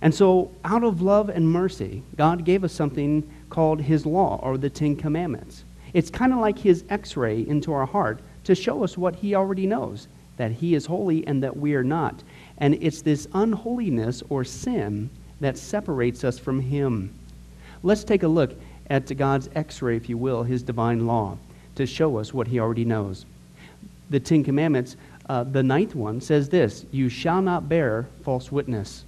[0.00, 4.56] And so, out of love and mercy, God gave us something called His law or
[4.56, 5.64] the Ten Commandments.
[5.92, 9.34] It's kind of like His x ray into our heart to show us what He
[9.34, 10.08] already knows
[10.38, 12.22] that He is holy and that we are not.
[12.56, 15.10] And it's this unholiness or sin
[15.40, 17.12] that separates us from Him.
[17.82, 18.54] Let's take a look
[18.88, 21.36] at God's x ray, if you will, His divine law,
[21.74, 23.26] to show us what He already knows.
[24.10, 24.96] The Ten Commandments,
[25.28, 29.04] uh, the ninth one, says this You shall not bear false witness.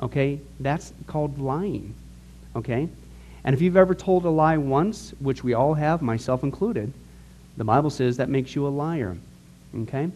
[0.00, 0.40] Okay?
[0.60, 1.94] That's called lying.
[2.56, 2.88] Okay?
[3.44, 6.92] And if you've ever told a lie once, which we all have, myself included,
[7.56, 9.16] the Bible says that makes you a liar.
[9.74, 10.10] Okay?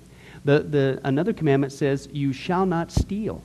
[0.44, 3.42] The, the, another commandment says, You shall not steal.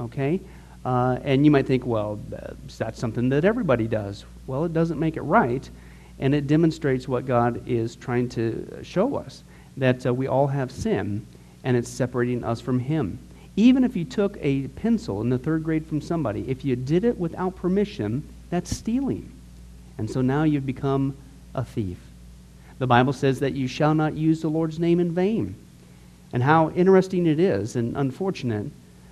[0.00, 0.40] Okay?
[0.84, 2.18] Uh, and you might think, well,
[2.78, 4.24] that's something that everybody does.
[4.46, 5.68] Well, it doesn't make it right,
[6.18, 9.44] and it demonstrates what God is trying to show us
[9.76, 11.26] that uh, we all have sin,
[11.64, 13.18] and it's separating us from Him.
[13.56, 17.04] Even if you took a pencil in the third grade from somebody, if you did
[17.04, 19.30] it without permission, that's stealing.
[19.98, 21.16] And so now you've become
[21.54, 21.98] a thief.
[22.78, 25.54] The Bible says that you shall not use the Lord's name in vain.
[26.32, 28.66] And how interesting it is and unfortunate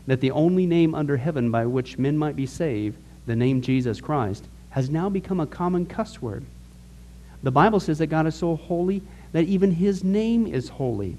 [0.08, 4.00] that the only name under heaven by which men might be saved, the name Jesus
[4.00, 6.44] Christ, has now become a common cuss word.
[7.44, 11.16] The Bible says that God is so holy that even his name is holy.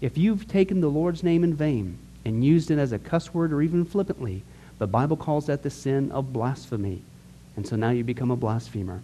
[0.00, 3.52] If you've taken the Lord's name in vain, and used it as a cuss word
[3.52, 4.42] or even flippantly,
[4.78, 7.02] the Bible calls that the sin of blasphemy.
[7.56, 9.00] And so now you become a blasphemer.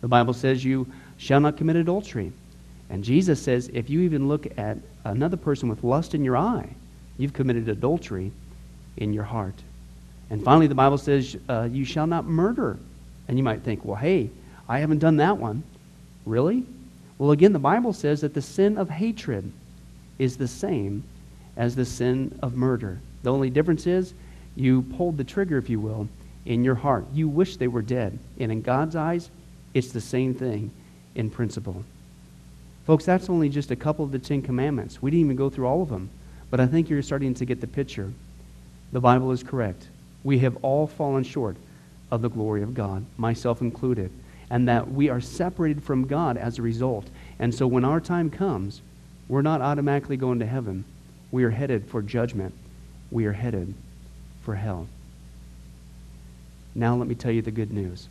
[0.00, 0.86] The Bible says you
[1.16, 2.32] shall not commit adultery.
[2.88, 6.68] And Jesus says if you even look at another person with lust in your eye,
[7.18, 8.32] you've committed adultery
[8.96, 9.54] in your heart.
[10.30, 12.78] And finally, the Bible says uh, you shall not murder.
[13.28, 14.30] And you might think, well, hey,
[14.68, 15.62] I haven't done that one.
[16.26, 16.64] Really?
[17.18, 19.50] Well, again, the Bible says that the sin of hatred
[20.18, 21.04] is the same
[21.60, 22.98] as the sin of murder.
[23.22, 24.14] The only difference is
[24.56, 26.08] you pulled the trigger, if you will,
[26.46, 27.04] in your heart.
[27.12, 28.18] You wish they were dead.
[28.38, 29.28] And in God's eyes,
[29.74, 30.70] it's the same thing
[31.14, 31.84] in principle.
[32.86, 35.02] Folks, that's only just a couple of the Ten Commandments.
[35.02, 36.08] We didn't even go through all of them.
[36.48, 38.10] But I think you're starting to get the picture.
[38.92, 39.86] The Bible is correct.
[40.24, 41.58] We have all fallen short
[42.10, 44.10] of the glory of God, myself included,
[44.48, 47.06] and that we are separated from God as a result.
[47.38, 48.80] And so when our time comes,
[49.28, 50.86] we're not automatically going to heaven.
[51.30, 52.54] We are headed for judgment.
[53.10, 53.74] We are headed
[54.42, 54.86] for hell.
[56.74, 58.08] Now, let me tell you the good news.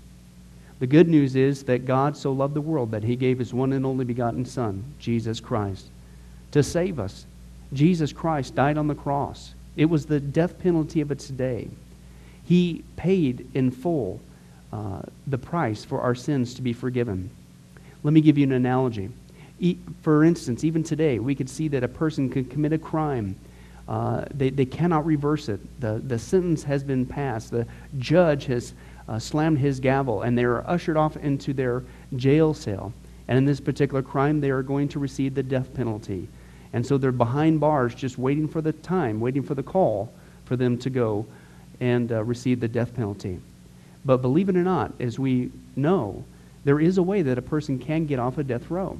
[0.80, 3.74] The good news is that God so loved the world that he gave his one
[3.74, 5.88] and only begotten Son, Jesus Christ,
[6.52, 7.26] to save us.
[7.74, 9.54] Jesus Christ died on the cross.
[9.76, 11.70] It was the death penalty of its day.
[12.46, 14.20] He paid in full
[14.72, 17.30] uh, the price for our sins to be forgiven.
[18.04, 19.10] Let me give you an analogy.
[20.02, 23.36] For instance, even today, we could see that a person could commit a crime.
[23.88, 25.60] Uh, they, they cannot reverse it.
[25.82, 27.52] The, the sentence has been passed.
[27.52, 27.66] The
[27.98, 28.74] judge has
[29.08, 31.84] uh, slammed his gavel, and they are ushered off into their
[32.16, 32.94] jail cell.
[33.28, 36.28] And in this particular crime, they are going to receive the death penalty.
[36.72, 40.14] And so they're behind bars just waiting for the time, waiting for the call
[40.46, 41.26] for them to go
[41.80, 43.40] and uh, receive the death penalty.
[44.06, 46.24] But believe it or not, as we know,
[46.64, 49.00] there is a way that a person can get off a death row.